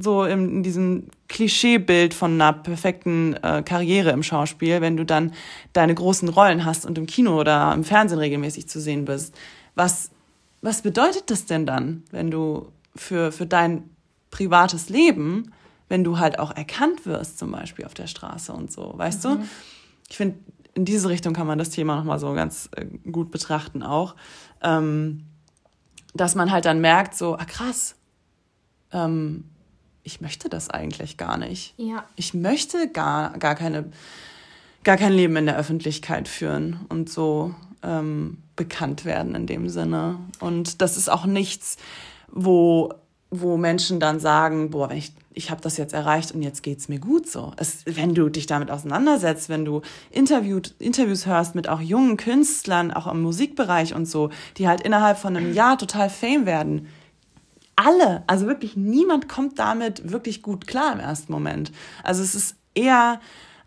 [0.00, 5.32] so in, in diesem Klischeebild von einer perfekten äh, Karriere im Schauspiel, wenn du dann
[5.72, 9.34] deine großen Rollen hast und im Kino oder im Fernsehen regelmäßig zu sehen bist.
[9.74, 10.10] Was,
[10.62, 13.84] was bedeutet das denn dann, wenn du für, für dein
[14.30, 15.52] privates Leben,
[15.88, 19.28] wenn du halt auch erkannt wirst, zum Beispiel auf der Straße und so, weißt mhm.
[19.28, 19.44] du?
[20.08, 20.38] Ich finde,
[20.74, 24.14] in diese Richtung kann man das Thema nochmal so ganz äh, gut betrachten auch.
[24.62, 25.24] Ähm,
[26.14, 27.94] dass man halt dann merkt, so, ah krass,
[28.92, 29.44] ähm,
[30.06, 31.74] ich möchte das eigentlich gar nicht.
[31.76, 32.04] Ja.
[32.14, 33.86] Ich möchte gar, gar, keine,
[34.84, 40.18] gar kein Leben in der Öffentlichkeit führen und so ähm, bekannt werden in dem Sinne.
[40.38, 41.76] Und das ist auch nichts,
[42.28, 42.94] wo,
[43.30, 46.88] wo Menschen dann sagen, boah, wenn ich, ich habe das jetzt erreicht und jetzt geht's
[46.88, 47.52] mir gut so.
[47.56, 49.82] Es, wenn du dich damit auseinandersetzt, wenn du
[50.12, 55.18] Interviewt, Interviews hörst mit auch jungen Künstlern, auch im Musikbereich und so, die halt innerhalb
[55.18, 56.86] von einem Jahr total Fame werden,
[57.76, 61.72] alle, also wirklich niemand kommt damit wirklich gut klar im ersten Moment.
[62.02, 63.20] Also es ist eher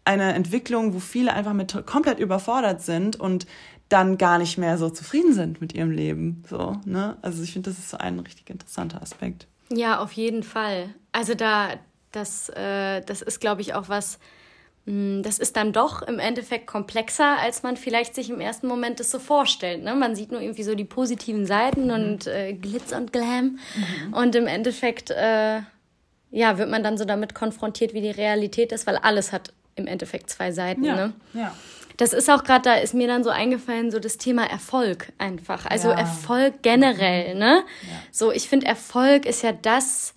[0.03, 3.45] eine Entwicklung, wo viele einfach mit komplett überfordert sind und
[3.89, 6.43] dann gar nicht mehr so zufrieden sind mit ihrem Leben.
[6.47, 7.17] So, ne?
[7.21, 9.47] Also ich finde, das ist so ein richtig interessanter Aspekt.
[9.71, 10.93] Ja, auf jeden Fall.
[11.11, 11.71] Also da,
[12.11, 14.19] das, äh, das ist, glaube ich, auch was,
[15.21, 19.11] das ist dann doch im Endeffekt komplexer, als man vielleicht sich im ersten Moment das
[19.11, 19.83] so vorstellt.
[19.83, 19.93] Ne?
[19.93, 21.93] Man sieht nur irgendwie so die positiven Seiten mhm.
[21.93, 23.59] und äh, Glitz und Glam.
[23.75, 24.13] Mhm.
[24.13, 25.59] Und im Endeffekt, äh,
[26.31, 29.85] ja, wird man dann so damit konfrontiert, wie die Realität ist, weil alles hat im
[29.85, 30.83] Endeffekt zwei Seiten.
[30.83, 30.95] Ja.
[30.95, 31.13] Ne?
[31.33, 31.53] ja.
[31.97, 35.65] Das ist auch gerade, da ist mir dann so eingefallen, so das Thema Erfolg einfach.
[35.65, 35.99] Also ja.
[35.99, 37.63] Erfolg generell, ne?
[37.81, 37.89] Ja.
[38.11, 40.15] So, ich finde, Erfolg ist ja das,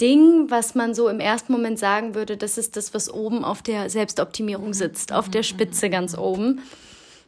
[0.00, 3.62] Ding, was man so im ersten Moment sagen würde, das ist das, was oben auf
[3.62, 6.60] der Selbstoptimierung sitzt, auf der Spitze ganz oben.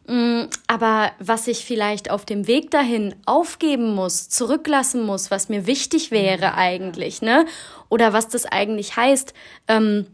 [0.06, 5.66] Mm, aber was ich vielleicht auf dem Weg dahin aufgeben muss, zurücklassen muss, was mir
[5.66, 7.46] wichtig wäre eigentlich, ne?
[7.88, 9.32] Oder was das eigentlich heißt,
[9.68, 10.06] ähm,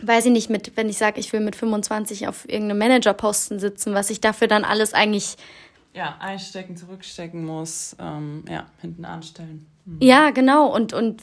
[0.00, 3.94] weiß ich nicht, mit, wenn ich sage, ich will mit 25 auf irgendeinem Managerposten sitzen,
[3.94, 5.36] was ich dafür dann alles eigentlich
[5.94, 9.66] ja, einstecken, zurückstecken muss, ähm, ja, hinten anstellen.
[9.84, 9.98] Mhm.
[10.00, 10.72] Ja, genau.
[10.74, 11.22] Und, und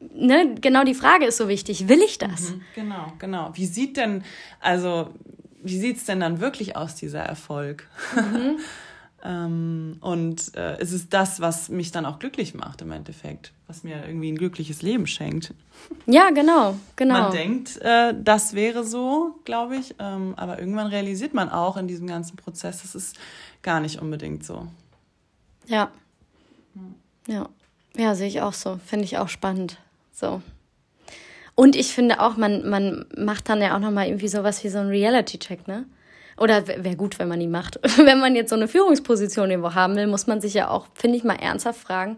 [0.00, 1.88] ne, genau die Frage ist so wichtig.
[1.88, 2.50] Will ich das?
[2.50, 3.50] Mhm, genau, genau.
[3.54, 4.24] Wie sieht denn,
[4.60, 5.10] also,
[5.62, 7.86] wie sieht es denn dann wirklich aus, dieser Erfolg?
[8.14, 8.58] Mhm.
[9.24, 13.52] ähm, und äh, ist es das, was mich dann auch glücklich macht im Endeffekt?
[13.66, 15.54] Was mir irgendwie ein glückliches Leben schenkt?
[16.06, 17.14] Ja, genau, genau.
[17.14, 19.94] Man denkt, äh, das wäre so, glaube ich.
[19.98, 23.16] Ähm, aber irgendwann realisiert man auch in diesem ganzen Prozess, das ist
[23.62, 24.66] gar nicht unbedingt so.
[25.66, 25.90] Ja.
[27.26, 27.48] Ja.
[27.96, 28.78] Ja, sehe ich auch so.
[28.84, 29.78] Finde ich auch spannend.
[30.20, 30.42] So.
[31.54, 34.78] Und ich finde auch, man, man macht dann ja auch nochmal irgendwie sowas wie so
[34.78, 35.86] ein Reality-Check, ne?
[36.36, 37.78] Oder wäre gut, wenn man ihn macht.
[37.96, 41.16] wenn man jetzt so eine Führungsposition irgendwo haben will, muss man sich ja auch, finde
[41.16, 42.16] ich mal, ernsthaft fragen,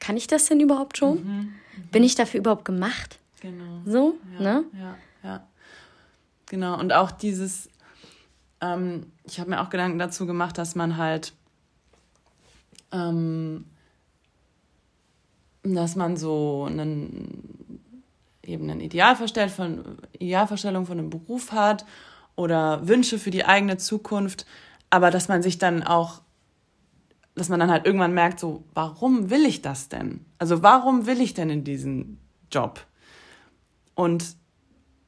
[0.00, 1.24] kann ich das denn überhaupt schon?
[1.24, 1.30] Mhm,
[1.76, 1.88] mhm.
[1.90, 3.18] Bin ich dafür überhaupt gemacht?
[3.40, 3.82] Genau.
[3.84, 4.64] So, ja, ne?
[4.78, 5.46] Ja, ja.
[6.46, 6.78] Genau.
[6.78, 7.68] Und auch dieses,
[8.60, 11.34] ähm, ich habe mir auch Gedanken dazu gemacht, dass man halt
[12.92, 13.66] ähm,
[15.62, 17.80] dass man so einen,
[18.42, 21.84] eben eine Idealvorstellung von, Idealvorstellung von einem Beruf hat
[22.36, 24.46] oder Wünsche für die eigene Zukunft,
[24.90, 26.22] aber dass man sich dann auch,
[27.34, 30.24] dass man dann halt irgendwann merkt, so, warum will ich das denn?
[30.38, 32.18] Also warum will ich denn in diesen
[32.50, 32.84] Job?
[33.94, 34.36] Und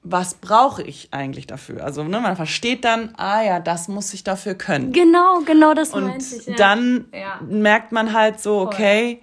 [0.03, 1.85] was brauche ich eigentlich dafür?
[1.85, 4.93] Also ne, man versteht dann, ah ja, das muss ich dafür können.
[4.93, 6.47] Genau, genau das Und meinte ich.
[6.47, 6.55] Ja.
[6.55, 7.41] dann ja.
[7.43, 9.23] merkt man halt so, okay,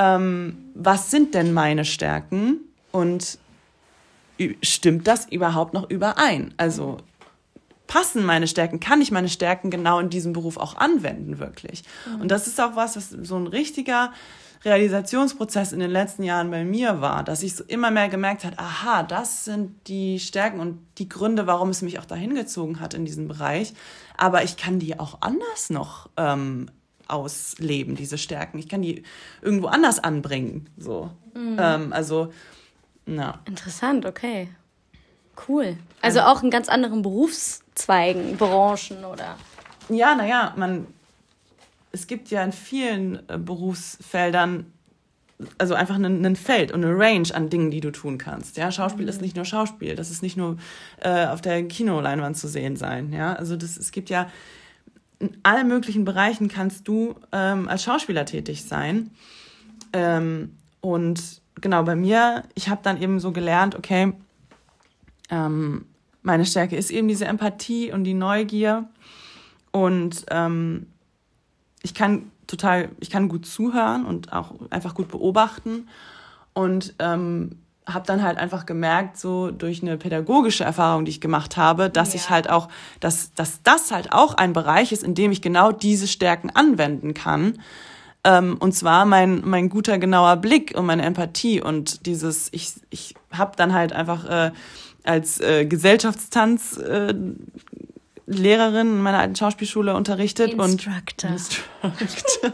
[0.00, 3.38] ähm, was sind denn meine Stärken und
[4.62, 6.54] stimmt das überhaupt noch überein?
[6.56, 6.96] Also
[7.86, 11.82] passen meine Stärken, kann ich meine Stärken genau in diesem Beruf auch anwenden, wirklich?
[12.06, 12.22] Mhm.
[12.22, 14.12] Und das ist auch was, was so ein richtiger
[14.64, 18.58] Realisationsprozess in den letzten Jahren bei mir war, dass ich so immer mehr gemerkt habe,
[18.58, 22.94] aha, das sind die Stärken und die Gründe, warum es mich auch dahin gezogen hat
[22.94, 23.74] in diesem Bereich.
[24.16, 26.70] Aber ich kann die auch anders noch ähm,
[27.12, 28.58] ausleben, diese Stärken.
[28.58, 29.02] Ich kann die
[29.42, 30.68] irgendwo anders anbringen.
[30.76, 31.10] So.
[31.34, 31.56] Mhm.
[31.58, 32.32] Ähm, also,
[33.06, 33.40] na.
[33.46, 34.48] Interessant, okay.
[35.48, 35.76] Cool.
[36.02, 39.36] Also auch in ganz anderen Berufszweigen, Branchen oder.
[39.88, 40.86] Ja, naja, man.
[41.92, 44.72] Es gibt ja in vielen äh, Berufsfeldern
[45.58, 48.56] also einfach ein, Feld und eine Range an Dingen, die du tun kannst.
[48.56, 49.08] Ja, Schauspiel mhm.
[49.08, 50.56] ist nicht nur Schauspiel, das ist nicht nur
[51.00, 53.12] äh, auf der Kinoleinwand zu sehen sein.
[53.12, 54.30] Ja, also das, es gibt ja
[55.20, 59.10] in allen möglichen Bereichen kannst du ähm, als Schauspieler tätig sein.
[59.92, 64.14] Ähm, und genau bei mir, ich habe dann eben so gelernt, okay,
[65.28, 65.84] ähm,
[66.22, 68.88] meine Stärke ist eben diese Empathie und die Neugier.
[69.72, 70.86] Und ähm,
[71.82, 75.88] ich kann total, ich kann gut zuhören und auch einfach gut beobachten.
[76.54, 81.56] Und ähm, habe dann halt einfach gemerkt, so durch eine pädagogische Erfahrung, die ich gemacht
[81.56, 82.20] habe, dass ja.
[82.20, 82.68] ich halt auch,
[83.00, 87.14] dass, dass das halt auch ein Bereich ist, in dem ich genau diese Stärken anwenden
[87.14, 87.58] kann.
[88.22, 93.14] Ähm, und zwar mein, mein guter, genauer Blick und meine Empathie und dieses, ich, ich
[93.32, 94.50] habe dann halt einfach äh,
[95.04, 97.14] als äh, Gesellschaftstanz äh,
[98.30, 101.30] Lehrerin in meiner alten Schauspielschule unterrichtet Instructor.
[101.30, 102.52] und Instructor.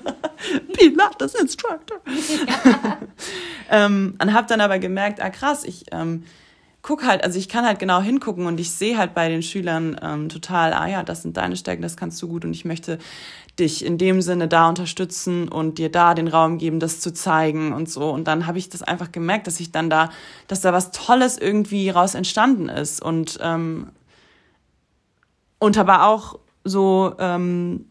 [0.72, 1.98] Pilates Instructor.
[3.68, 6.22] Ähm, und habe dann aber gemerkt, ah krass, ich ähm,
[6.82, 9.98] guck halt, also ich kann halt genau hingucken und ich sehe halt bei den Schülern
[10.00, 12.98] ähm, total, ah ja, das sind deine Stärken, das kannst du gut und ich möchte
[13.58, 17.72] dich in dem Sinne da unterstützen und dir da den Raum geben, das zu zeigen
[17.72, 18.10] und so.
[18.10, 20.10] Und dann habe ich das einfach gemerkt, dass ich dann da,
[20.46, 23.88] dass da was Tolles irgendwie raus entstanden ist und ähm,
[25.58, 27.86] und aber auch so ähm,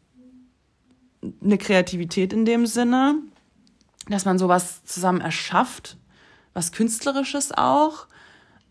[1.43, 3.16] eine Kreativität in dem Sinne,
[4.07, 5.97] dass man sowas zusammen erschafft,
[6.53, 8.07] was Künstlerisches auch.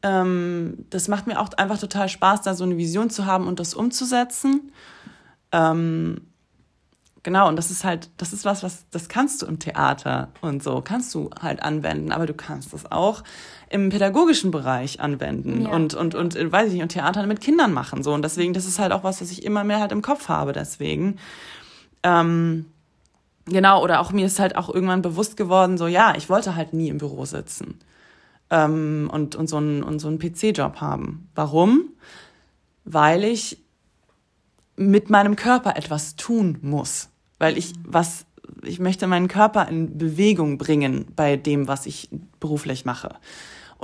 [0.03, 3.59] Ähm, das macht mir auch einfach total Spaß, da so eine Vision zu haben und
[3.59, 4.73] das umzusetzen.
[5.51, 6.29] Ähm,
[7.23, 10.63] genau, und das ist halt, das ist was, was, das kannst du im Theater und
[10.63, 13.23] so, kannst du halt anwenden, aber du kannst das auch
[13.75, 15.71] im pädagogischen Bereich anwenden ja.
[15.71, 18.13] und, und, und, weiß ich nicht, und Theater mit Kindern machen, so.
[18.13, 20.53] Und deswegen, das ist halt auch was, was ich immer mehr halt im Kopf habe,
[20.53, 21.19] deswegen.
[22.03, 22.67] Ähm,
[23.47, 26.73] genau, oder auch mir ist halt auch irgendwann bewusst geworden, so, ja, ich wollte halt
[26.73, 27.79] nie im Büro sitzen.
[28.51, 31.29] Ähm, und, und so einen, und so einen PC-Job haben.
[31.35, 31.91] Warum?
[32.85, 33.59] Weil ich
[34.77, 37.09] mit meinem Körper etwas tun muss
[37.39, 38.27] weil ich was,
[38.63, 42.09] ich möchte meinen Körper in Bewegung bringen bei dem, was ich
[42.41, 43.17] beruflich mache.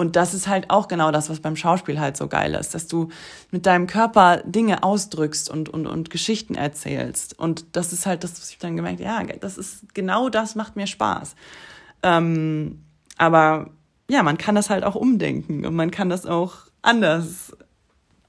[0.00, 2.86] Und das ist halt auch genau das, was beim Schauspiel halt so geil ist, dass
[2.86, 3.10] du
[3.50, 7.38] mit deinem Körper Dinge ausdrückst und, und, und Geschichten erzählst.
[7.38, 10.74] Und das ist halt das, was ich dann gemerkt ja, das ist genau das macht
[10.74, 11.34] mir Spaß.
[12.02, 12.82] Ähm,
[13.18, 13.68] aber
[14.08, 17.54] ja, man kann das halt auch umdenken und man kann das auch anders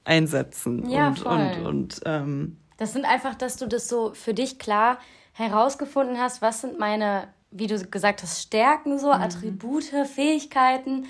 [0.04, 0.90] einsetzen.
[0.90, 1.32] Ja, und, voll.
[1.32, 4.98] und, und ähm, Das sind einfach, dass du das so für dich klar
[5.32, 9.22] herausgefunden hast, was sind meine, wie du gesagt hast, Stärken, so, mhm.
[9.22, 11.06] Attribute, Fähigkeiten,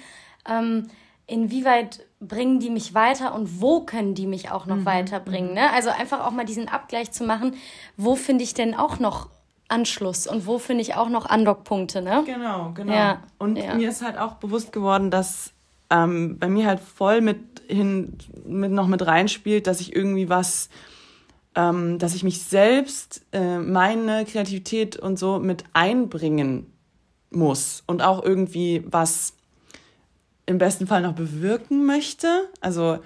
[0.48, 0.88] ähm,
[1.26, 4.86] inwieweit bringen die mich weiter und wo können die mich auch noch mhm.
[4.86, 5.54] weiterbringen.
[5.54, 5.72] Ne?
[5.72, 7.54] Also einfach auch mal diesen Abgleich zu machen,
[7.96, 9.28] wo finde ich denn auch noch
[9.68, 12.22] Anschluss und wo finde ich auch noch Andockpunkte, ne?
[12.26, 12.92] Genau, genau.
[12.92, 13.74] Ja, und ja.
[13.74, 15.52] mir ist halt auch bewusst geworden, dass
[15.88, 20.68] ähm, bei mir halt voll mit hin mit noch mit reinspielt, dass ich irgendwie was,
[21.54, 26.70] ähm, dass ich mich selbst, äh, meine Kreativität und so mit einbringen
[27.30, 29.34] muss und auch irgendwie was
[30.46, 32.48] im besten Fall noch bewirken möchte.
[32.60, 32.98] Also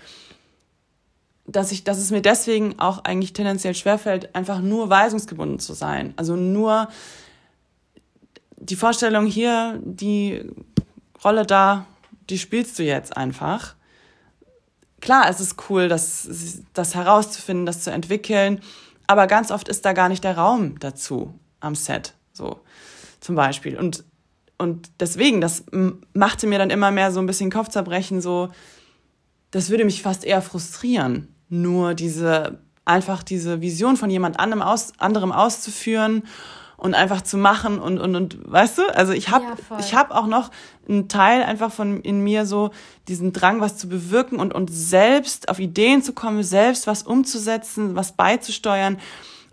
[1.47, 6.13] dass ich, dass es mir deswegen auch eigentlich tendenziell schwerfällt, einfach nur weisungsgebunden zu sein.
[6.17, 6.89] Also nur
[8.57, 10.51] die Vorstellung hier, die
[11.23, 11.87] Rolle da,
[12.29, 13.75] die spielst du jetzt einfach.
[15.01, 16.29] Klar, es ist cool, das,
[16.75, 18.61] das herauszufinden, das zu entwickeln,
[19.07, 22.61] aber ganz oft ist da gar nicht der Raum dazu am Set, so
[23.21, 23.79] zum Beispiel.
[23.79, 24.05] Und,
[24.59, 25.65] und deswegen, das
[26.15, 28.49] machte mir dann immer mehr so ein bisschen Kopfzerbrechen, so,
[29.51, 34.93] das würde mich fast eher frustrieren, nur diese, einfach diese Vision von jemand anderem, aus,
[34.99, 36.23] anderem auszuführen
[36.77, 40.15] und einfach zu machen und, und, und weißt du, also ich habe ja, ich habe
[40.15, 40.51] auch noch
[40.89, 42.71] einen Teil einfach von in mir so
[43.09, 47.97] diesen Drang, was zu bewirken und, und selbst auf Ideen zu kommen, selbst was umzusetzen,
[47.97, 48.99] was beizusteuern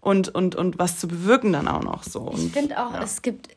[0.01, 2.33] und, und, und was zu bewirken dann auch noch so.
[2.35, 3.01] ich finde auch, ja.
[3.01, 3.52] es gibt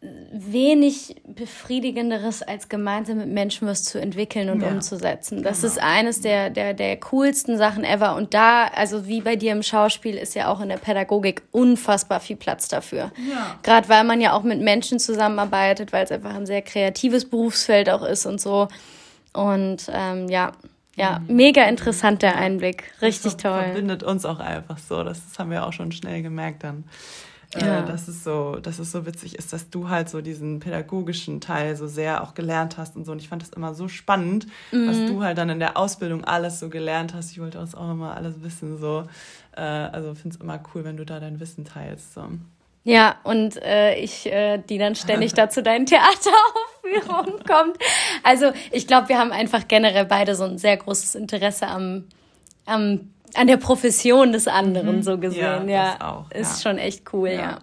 [0.00, 5.42] wenig befriedigenderes, als gemeinsam mit Menschen was zu entwickeln und ja, umzusetzen.
[5.42, 5.72] Das genau.
[5.72, 8.14] ist eines der, der, der coolsten Sachen ever.
[8.14, 12.20] Und da, also wie bei dir im Schauspiel, ist ja auch in der Pädagogik unfassbar
[12.20, 13.10] viel Platz dafür.
[13.28, 13.58] Ja.
[13.64, 17.90] Gerade weil man ja auch mit Menschen zusammenarbeitet, weil es einfach ein sehr kreatives Berufsfeld
[17.90, 18.68] auch ist und so.
[19.32, 20.52] Und ähm, ja,
[20.94, 21.36] ja, mhm.
[21.36, 22.84] mega interessant der Einblick.
[23.02, 23.62] Richtig das toll.
[23.64, 25.02] Verbindet uns auch einfach so.
[25.02, 26.84] Das haben wir auch schon schnell gemerkt dann.
[27.54, 27.80] Äh, ja.
[27.80, 31.40] Äh, dass, es so, dass es so witzig ist, dass du halt so diesen pädagogischen
[31.40, 33.12] Teil so sehr auch gelernt hast und so.
[33.12, 34.88] Und ich fand das immer so spannend, mhm.
[34.88, 37.30] was du halt dann in der Ausbildung alles so gelernt hast.
[37.32, 38.78] Ich wollte das auch immer alles wissen.
[38.78, 39.04] So.
[39.56, 42.14] Äh, also finde es immer cool, wenn du da dein Wissen teilst.
[42.14, 42.24] So.
[42.84, 47.78] Ja, und äh, ich, äh, die dann ständig da zu deinen Theateraufführungen kommt.
[48.22, 52.04] Also ich glaube, wir haben einfach generell beide so ein sehr großes Interesse am,
[52.66, 55.02] am an der Profession des anderen mhm.
[55.02, 55.68] so gesehen.
[55.68, 56.00] Ja, ja.
[56.00, 57.40] Auch, ist schon echt cool, ja.
[57.40, 57.58] ja.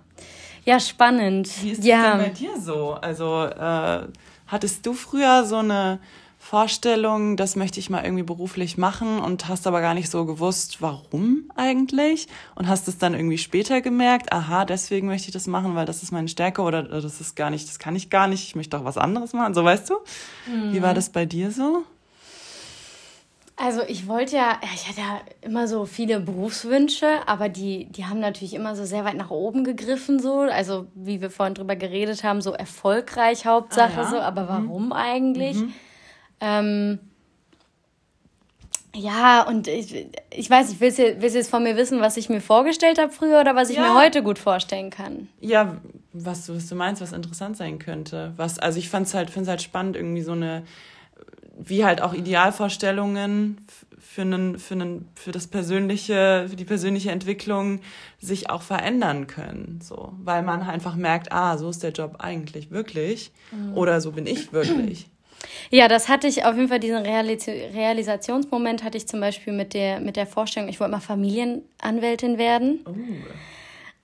[0.66, 1.50] Ja, spannend.
[1.62, 2.18] Wie ist ja.
[2.18, 2.94] das denn bei dir so?
[2.94, 4.08] Also äh,
[4.48, 6.00] hattest du früher so eine
[6.46, 10.80] Vorstellung, das möchte ich mal irgendwie beruflich machen und hast aber gar nicht so gewusst,
[10.80, 12.28] warum eigentlich?
[12.54, 16.04] Und hast es dann irgendwie später gemerkt, aha, deswegen möchte ich das machen, weil das
[16.04, 18.78] ist meine Stärke oder das ist gar nicht, das kann ich gar nicht, ich möchte
[18.78, 19.56] auch was anderes machen.
[19.56, 19.96] So weißt du?
[20.48, 20.74] Mhm.
[20.74, 20.96] Wie war mhm.
[20.96, 21.84] das bei dir so?
[23.58, 28.20] Also ich wollte ja, ich hatte ja immer so viele Berufswünsche, aber die, die haben
[28.20, 30.40] natürlich immer so sehr weit nach oben gegriffen, so.
[30.42, 34.10] Also wie wir vorhin drüber geredet haben, so erfolgreich Hauptsache ah, ja.
[34.10, 34.68] so, aber mhm.
[34.68, 35.56] warum eigentlich?
[35.56, 35.74] Mhm.
[36.42, 37.00] Ähm,
[38.94, 42.42] ja, und ich, ich weiß nicht, willst du, jetzt von mir wissen, was ich mir
[42.42, 43.84] vorgestellt habe früher oder was ich ja.
[43.84, 45.30] mir heute gut vorstellen kann?
[45.40, 45.78] Ja,
[46.14, 48.34] was, was du meinst, was interessant sein könnte.
[48.38, 50.64] Was, also ich fand's halt, finde es halt spannend, irgendwie so eine
[51.58, 53.66] wie halt auch Idealvorstellungen
[54.00, 57.82] für, einen, für, einen, für das persönliche, für die persönliche Entwicklung
[58.20, 59.80] sich auch verändern können.
[59.82, 60.14] So.
[60.24, 63.76] Weil man einfach merkt, ah, so ist der Job eigentlich wirklich mhm.
[63.76, 65.08] oder so bin ich wirklich.
[65.70, 69.74] Ja, das hatte ich auf jeden Fall, diesen Realis Realisationsmoment hatte ich zum Beispiel mit
[69.74, 72.80] der, mit der Vorstellung, ich wollte mal Familienanwältin werden.
[72.86, 72.94] Oh.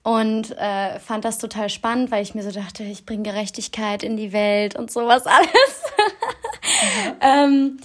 [0.04, 4.16] Und äh, fand das total spannend, weil ich mir so dachte, ich bringe Gerechtigkeit in
[4.16, 5.82] die Welt und sowas alles.
[7.20, 7.78] ähm,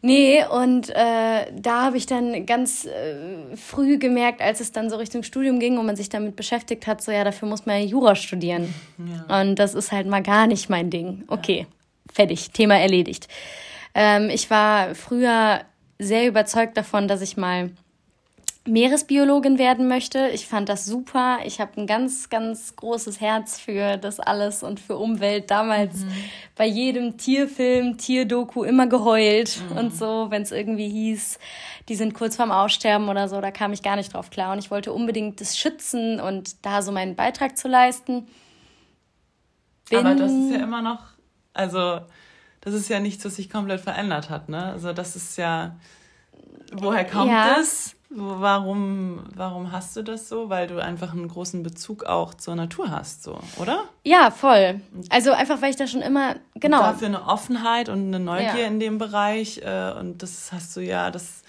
[0.00, 4.96] nee, und äh, da habe ich dann ganz äh, früh gemerkt, als es dann so
[4.96, 7.84] Richtung Studium ging und man sich damit beschäftigt hat, so ja, dafür muss man ja
[7.84, 8.72] Jura studieren.
[8.98, 9.40] Ja.
[9.40, 11.24] Und das ist halt mal gar nicht mein Ding.
[11.26, 12.12] Okay, ja.
[12.14, 13.26] fertig, Thema erledigt.
[13.92, 15.62] Ähm, ich war früher
[15.98, 17.70] sehr überzeugt davon, dass ich mal
[18.66, 20.28] Meeresbiologin werden möchte.
[20.28, 21.38] Ich fand das super.
[21.44, 25.50] Ich habe ein ganz, ganz großes Herz für das alles und für Umwelt.
[25.50, 26.10] Damals mhm.
[26.56, 29.76] bei jedem Tierfilm, Tierdoku immer geheult mhm.
[29.76, 31.38] und so, wenn es irgendwie hieß,
[31.88, 34.52] die sind kurz vorm Aussterben oder so, da kam ich gar nicht drauf klar.
[34.52, 38.26] Und ich wollte unbedingt das schützen und da so meinen Beitrag zu leisten.
[39.88, 41.00] Bin Aber das ist ja immer noch,
[41.52, 42.00] also
[42.60, 44.72] das ist ja nichts, was sich komplett verändert hat, ne?
[44.72, 45.76] Also das ist ja,
[46.72, 47.56] woher kommt ja.
[47.56, 47.94] das?
[48.08, 50.48] Warum, warum hast du das so?
[50.48, 53.84] Weil du einfach einen großen Bezug auch zur Natur hast, so, oder?
[54.04, 54.80] Ja, voll.
[55.10, 56.78] Also einfach, weil ich da schon immer, genau.
[56.78, 58.66] Und dafür eine Offenheit und eine Neugier ja.
[58.66, 59.58] in dem Bereich.
[59.58, 61.42] Äh, und das hast du ja, das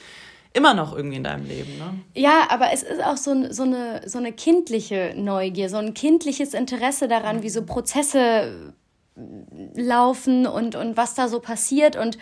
[0.53, 1.99] immer noch irgendwie in deinem Leben, ne?
[2.15, 6.55] Ja, aber es ist auch so, so, eine, so eine kindliche Neugier, so ein kindliches
[6.55, 8.73] Interesse daran, wie so Prozesse
[9.75, 12.17] laufen und, und was da so passiert und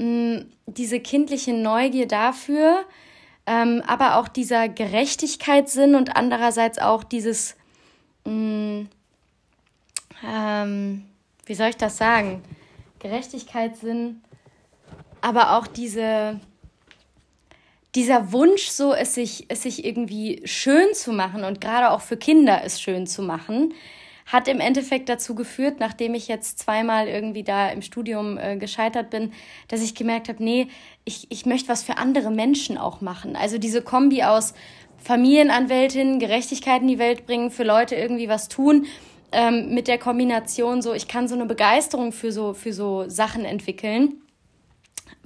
[0.00, 2.84] mh, diese kindliche Neugier dafür,
[3.46, 7.56] ähm, aber auch dieser Gerechtigkeitssinn und andererseits auch dieses,
[8.24, 8.86] mh,
[10.26, 11.04] ähm,
[11.46, 12.42] wie soll ich das sagen?
[12.98, 14.22] Gerechtigkeitssinn,
[15.20, 16.40] aber auch diese,
[17.94, 22.16] dieser Wunsch, so es sich, es sich irgendwie schön zu machen und gerade auch für
[22.16, 23.74] Kinder es schön zu machen,
[24.32, 29.10] hat im Endeffekt dazu geführt, nachdem ich jetzt zweimal irgendwie da im Studium äh, gescheitert
[29.10, 29.32] bin,
[29.68, 30.68] dass ich gemerkt habe, nee,
[31.04, 33.36] ich, ich möchte was für andere Menschen auch machen.
[33.36, 34.54] Also diese Kombi aus
[34.98, 38.86] Familienanwältin, Gerechtigkeit in die Welt bringen, für Leute irgendwie was tun,
[39.32, 43.44] ähm, mit der Kombination so, ich kann so eine Begeisterung für so, für so Sachen
[43.44, 44.20] entwickeln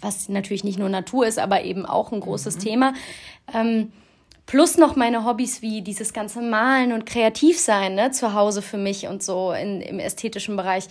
[0.04, 2.60] was natürlich nicht nur Natur ist, aber eben auch ein großes mhm.
[2.60, 2.94] Thema.
[3.52, 3.92] Ähm,
[4.46, 9.06] plus noch meine Hobbys wie dieses ganze Malen und Kreativsein ne, zu Hause für mich
[9.06, 10.84] und so in, im ästhetischen Bereich.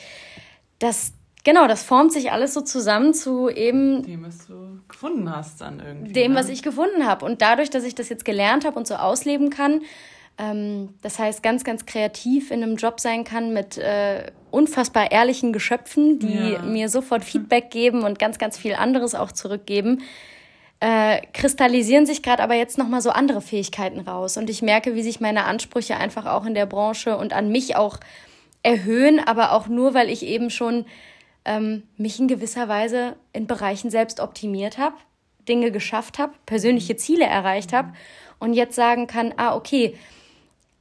[0.79, 5.61] Das, genau, das formt sich alles so zusammen zu eben dem, was du gefunden hast
[5.61, 6.13] dann irgendwie.
[6.13, 6.39] Dem, ne?
[6.39, 7.25] was ich gefunden habe.
[7.25, 9.81] Und dadurch, dass ich das jetzt gelernt habe und so ausleben kann,
[10.37, 15.53] ähm, das heißt, ganz, ganz kreativ in einem Job sein kann mit äh, unfassbar ehrlichen
[15.53, 16.61] Geschöpfen, die ja.
[16.63, 20.01] mir sofort Feedback geben und ganz, ganz viel anderes auch zurückgeben.
[20.85, 24.35] Äh, kristallisieren sich gerade aber jetzt nochmal so andere Fähigkeiten raus.
[24.35, 27.77] Und ich merke, wie sich meine Ansprüche einfach auch in der Branche und an mich
[27.77, 28.01] auch
[28.63, 30.83] erhöhen, aber auch nur, weil ich eben schon
[31.45, 34.97] ähm, mich in gewisser Weise in Bereichen selbst optimiert habe,
[35.47, 37.93] Dinge geschafft habe, persönliche Ziele erreicht habe
[38.39, 39.95] und jetzt sagen kann, ah, okay,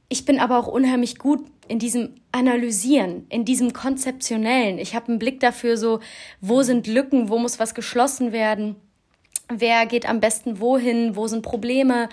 [0.09, 4.79] ich bin aber auch unheimlich gut in diesem Analysieren, in diesem Konzeptionellen.
[4.79, 6.01] Ich habe einen Blick dafür, so,
[6.41, 8.75] wo sind Lücken, wo muss was geschlossen werden,
[9.49, 12.09] wer geht am besten wohin, wo sind Probleme.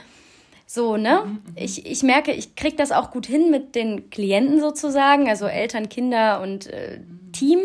[0.66, 1.22] So, ne?
[1.24, 1.40] Mhm, mhm.
[1.56, 5.88] Ich, ich merke, ich kriege das auch gut hin mit den Klienten sozusagen, also Eltern,
[5.88, 7.00] Kinder und äh,
[7.32, 7.60] Team.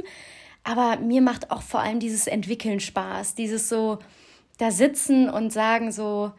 [0.64, 4.00] Aber mir macht auch vor allem dieses Entwickeln Spaß, dieses so
[4.58, 6.32] da sitzen und sagen so,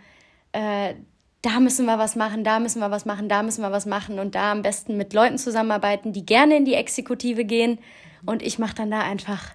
[0.53, 0.95] äh,
[1.43, 4.19] da müssen wir was machen, da müssen wir was machen, da müssen wir was machen
[4.19, 7.79] und da am besten mit Leuten zusammenarbeiten, die gerne in die Exekutive gehen
[8.25, 9.55] und ich mache dann da einfach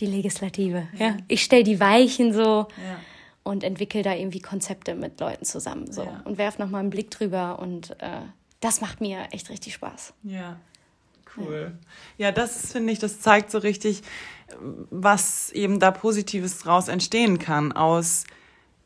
[0.00, 0.88] die Legislative.
[0.98, 1.16] Ja.
[1.28, 3.00] Ich stelle die Weichen so ja.
[3.42, 6.22] und entwickle da irgendwie Konzepte mit Leuten zusammen so ja.
[6.24, 8.20] und werfe nochmal einen Blick drüber und äh,
[8.60, 10.14] das macht mir echt richtig Spaß.
[10.24, 10.58] Ja.
[11.36, 11.78] Cool.
[12.16, 14.02] Ja, das finde ich, das zeigt so richtig,
[14.90, 18.24] was eben da Positives draus entstehen kann aus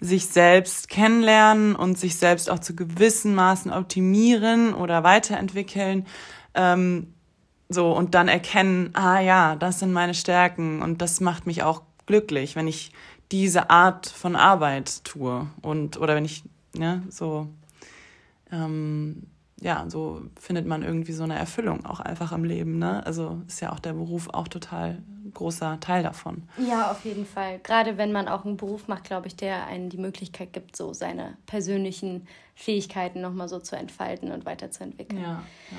[0.00, 6.06] sich selbst kennenlernen und sich selbst auch zu gewissen Maßen optimieren oder weiterentwickeln.
[6.54, 7.14] Ähm,
[7.72, 11.82] so und dann erkennen, ah ja, das sind meine Stärken und das macht mich auch
[12.06, 12.92] glücklich, wenn ich
[13.30, 16.44] diese Art von Arbeit tue und oder wenn ich
[16.74, 17.48] ne, so
[18.50, 19.26] ähm,
[19.62, 22.78] ja, so findet man irgendwie so eine Erfüllung auch einfach im Leben.
[22.78, 23.04] Ne?
[23.06, 24.98] Also ist ja auch der Beruf auch total
[25.32, 26.42] großer Teil davon.
[26.58, 27.60] Ja, auf jeden Fall.
[27.60, 30.92] Gerade wenn man auch einen Beruf macht, glaube ich, der einen die Möglichkeit gibt, so
[30.92, 35.22] seine persönlichen Fähigkeiten nochmal so zu entfalten und weiterzuentwickeln.
[35.22, 35.78] Ja, ja.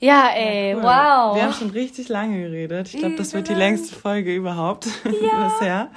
[0.00, 0.82] Ja, ey, ja, cool.
[0.82, 1.36] wow.
[1.36, 2.92] Wir haben schon richtig lange geredet.
[2.92, 5.48] Ich glaube, das wird die längste Folge überhaupt ja.
[5.48, 5.90] bisher.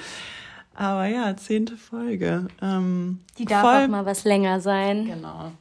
[0.73, 2.47] Aber ja, zehnte Folge.
[2.61, 5.05] Ähm, die darf voll, auch mal was länger sein.
[5.05, 5.51] Genau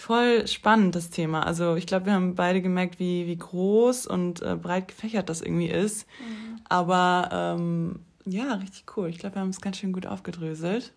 [0.00, 1.46] voll spannend, das Thema.
[1.46, 5.42] Also ich glaube, wir haben beide gemerkt, wie, wie groß und äh, breit gefächert das
[5.42, 6.06] irgendwie ist.
[6.18, 6.60] Mhm.
[6.68, 9.08] Aber ähm, ja, richtig cool.
[9.08, 10.92] Ich glaube, wir haben es ganz schön gut aufgedröselt.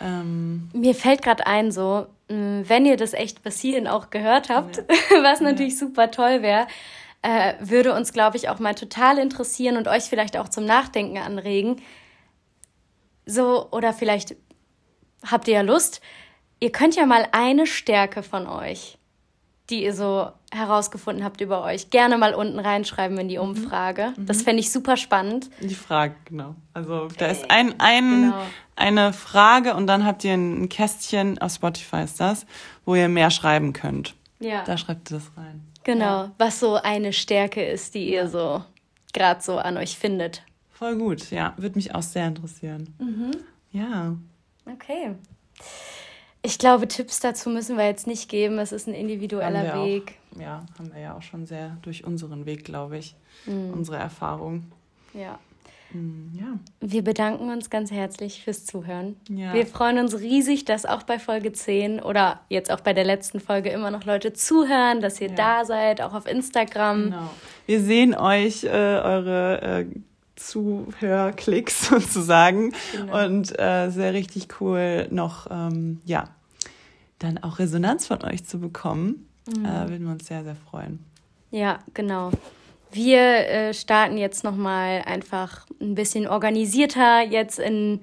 [0.00, 4.76] Ähm, Mir fällt gerade ein, so, wenn ihr das echt bis hierhin auch gehört habt,
[4.76, 4.84] ja.
[5.22, 5.86] was natürlich ja.
[5.86, 6.66] super toll wäre,
[7.22, 11.18] äh, würde uns, glaube ich, auch mal total interessieren und euch vielleicht auch zum Nachdenken
[11.18, 11.80] anregen.
[13.26, 14.36] So, oder vielleicht
[15.26, 16.00] habt ihr ja Lust,
[16.60, 18.97] ihr könnt ja mal eine Stärke von euch,
[19.70, 23.44] die ihr so herausgefunden habt über euch, gerne mal unten reinschreiben in die mhm.
[23.44, 24.14] Umfrage.
[24.16, 24.26] Mhm.
[24.26, 25.50] Das fände ich super spannend.
[25.60, 26.54] Die Frage, genau.
[26.72, 28.42] Also da ist ein, ein, genau.
[28.76, 32.46] eine Frage und dann habt ihr ein Kästchen, auf Spotify ist das,
[32.84, 34.14] wo ihr mehr schreiben könnt.
[34.40, 34.64] Ja.
[34.64, 35.64] Da schreibt ihr das rein.
[35.84, 36.32] Genau, ja.
[36.38, 38.62] was so eine Stärke ist, die ihr so
[39.12, 40.42] gerade so an euch findet.
[40.70, 41.54] Voll gut, ja.
[41.56, 42.94] Würde mich auch sehr interessieren.
[42.98, 43.32] Mhm.
[43.72, 44.14] Ja.
[44.64, 45.14] Okay.
[46.42, 48.58] Ich glaube, Tipps dazu müssen wir jetzt nicht geben.
[48.58, 50.14] Es ist ein individueller Weg.
[50.34, 53.16] Auch, ja, haben wir ja auch schon sehr durch unseren Weg, glaube ich,
[53.46, 53.72] mhm.
[53.72, 54.70] unsere Erfahrung.
[55.14, 55.38] Ja.
[55.92, 56.58] Mhm, ja.
[56.80, 59.16] Wir bedanken uns ganz herzlich fürs Zuhören.
[59.28, 59.54] Ja.
[59.54, 63.40] Wir freuen uns riesig, dass auch bei Folge 10 oder jetzt auch bei der letzten
[63.40, 65.34] Folge immer noch Leute zuhören, dass ihr ja.
[65.34, 67.04] da seid, auch auf Instagram.
[67.04, 67.30] Genau.
[67.66, 69.86] Wir sehen euch, äh, eure äh,
[70.38, 72.72] Zuhörklicks sozusagen.
[72.92, 73.26] Genau.
[73.26, 76.28] Und äh, sehr richtig cool, noch ähm, ja,
[77.18, 79.28] dann auch Resonanz von euch zu bekommen.
[79.46, 79.64] Mhm.
[79.64, 81.04] Äh, würden wir uns sehr, sehr freuen.
[81.50, 82.30] Ja, genau.
[82.90, 88.00] Wir äh, starten jetzt nochmal einfach ein bisschen organisierter jetzt in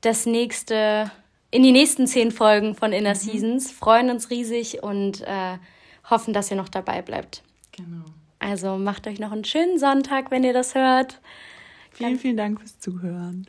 [0.00, 1.10] das nächste,
[1.50, 3.18] in die nächsten zehn Folgen von Inner mhm.
[3.18, 3.70] Seasons.
[3.70, 5.58] Freuen uns riesig und äh,
[6.08, 7.42] hoffen, dass ihr noch dabei bleibt.
[7.72, 8.04] Genau.
[8.38, 11.20] Also macht euch noch einen schönen Sonntag, wenn ihr das hört.
[11.96, 13.44] Vielen, vielen Dank fürs Zuhören.